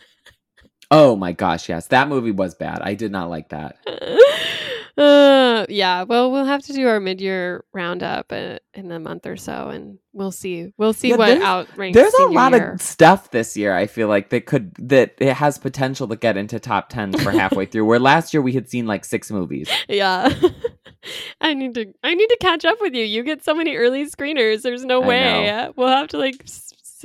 [0.91, 2.81] oh my gosh, yes, that movie was bad.
[2.81, 3.77] I did not like that.
[4.97, 6.03] uh, yeah.
[6.03, 9.99] Well, we'll have to do our mid-year roundup uh, in a month or so, and
[10.13, 10.73] we'll see.
[10.77, 11.95] We'll see Yeah, what outranks.
[11.95, 12.73] There's a lot year.
[12.73, 13.75] of stuff this year.
[13.75, 17.31] I feel like that could that it has potential to get into top tens for
[17.31, 17.85] halfway through.
[17.85, 19.69] Where last year we had seen like six movies.
[19.89, 20.33] Yeah.
[21.41, 23.03] I need to I need to catch up with you.
[23.03, 24.63] You get so many early screeners.
[24.63, 25.69] There's no I way.
[25.75, 26.41] We'll have to like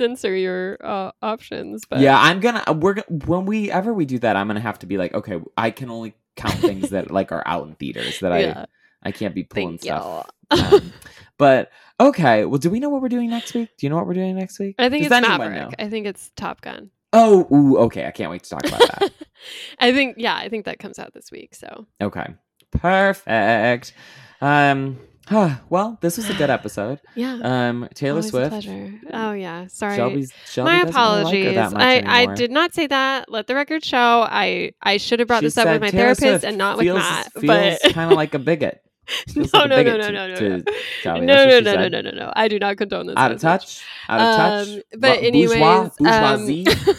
[0.01, 1.85] censor your uh, options.
[1.87, 4.79] But yeah, I'm gonna we're gonna when we ever we do that, I'm gonna have
[4.79, 8.19] to be like, okay, I can only count things that like are out in theaters
[8.19, 8.65] that yeah.
[9.03, 10.29] I I can't be pulling Thank stuff.
[10.51, 10.93] um,
[11.37, 13.69] but okay, well, do we know what we're doing next week?
[13.77, 14.75] Do you know what we're doing next week?
[14.79, 15.55] I think Does it's Maverick.
[15.55, 15.69] know?
[15.77, 16.89] I think it's Top Gun.
[17.13, 18.05] Oh, ooh, okay.
[18.07, 19.11] I can't wait to talk about that.
[19.79, 21.55] I think yeah, I think that comes out this week.
[21.55, 22.33] So okay,
[22.71, 23.93] perfect.
[24.39, 24.99] Um,
[25.29, 26.99] well, this was a good episode.
[27.15, 27.39] yeah.
[27.41, 28.67] Um, Taylor always Swift.
[29.13, 29.67] Oh yeah.
[29.67, 29.95] Sorry.
[29.95, 31.55] Shelby's, Shelby My like apologies.
[31.55, 33.31] much I, I did not say that.
[33.31, 34.25] Let the record show.
[34.29, 36.77] I I should have brought She this up with my Taylor therapist Swift and not
[36.77, 37.31] with Matt.
[37.33, 38.81] Feels but kind of like a bigot.
[39.35, 40.63] no, like no, no, bigot no, no, no, to no.
[41.01, 41.25] Shelby.
[41.25, 42.33] no, no, no, no, no, no, no.
[42.35, 43.17] I do not condone this.
[43.17, 43.83] Out of touch.
[44.07, 44.67] Out of touch.
[44.67, 46.65] Um, but Bu- anyways, bourgeois, um.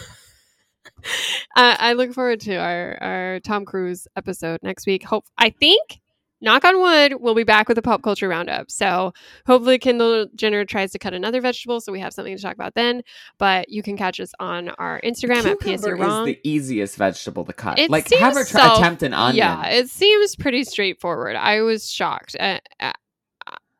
[1.55, 5.03] I, I look forward to our our Tom Cruise episode next week.
[5.03, 6.01] Hope I think.
[6.43, 8.69] Knock on wood, we'll be back with a pop culture roundup.
[8.69, 9.13] So
[9.47, 12.75] hopefully, Kendall Jenner tries to cut another vegetable, so we have something to talk about
[12.75, 13.01] then.
[13.37, 16.27] But you can catch us on our Instagram at PS You're Wrong.
[16.27, 17.79] is the easiest vegetable to cut.
[17.79, 19.37] It like, have her try, so- attempt an onion.
[19.37, 21.37] Yeah, it seems pretty straightforward.
[21.37, 22.35] I was shocked.
[22.37, 22.91] Uh, uh,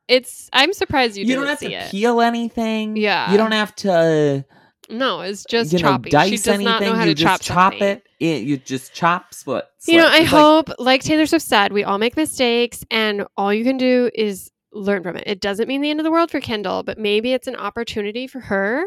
[0.08, 0.50] it's.
[0.54, 1.92] I'm surprised you, you don't have to it.
[1.92, 2.96] peel anything.
[2.96, 3.30] Yeah.
[3.30, 4.46] You don't have to.
[4.90, 6.12] No, it's just you know, chopping.
[6.12, 6.66] dice she does anything.
[6.66, 8.06] not know how you to chop chop it.
[8.24, 8.44] It.
[8.44, 9.66] You just chop split.
[9.88, 10.08] You know.
[10.08, 13.78] I It's hope, like Taylor Swift said, we all make mistakes, and all you can
[13.78, 15.24] do is learn from it.
[15.28, 18.28] It doesn't mean the end of the world for Kendall, but maybe it's an opportunity
[18.28, 18.84] for her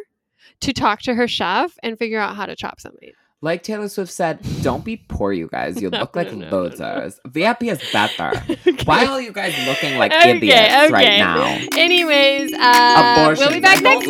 [0.60, 3.12] to talk to her chef and figure out how to chop something.
[3.42, 5.80] Like Taylor Swift said, don't be poor, you guys.
[5.80, 7.10] You No, look like no, no, no.
[7.26, 8.32] VIP is better.
[8.66, 8.84] Okay.
[8.84, 10.92] Why are you guys looking like Okay, idiots okay.
[10.92, 11.58] right now?
[11.76, 14.06] Anyways, uh, we'll be back I next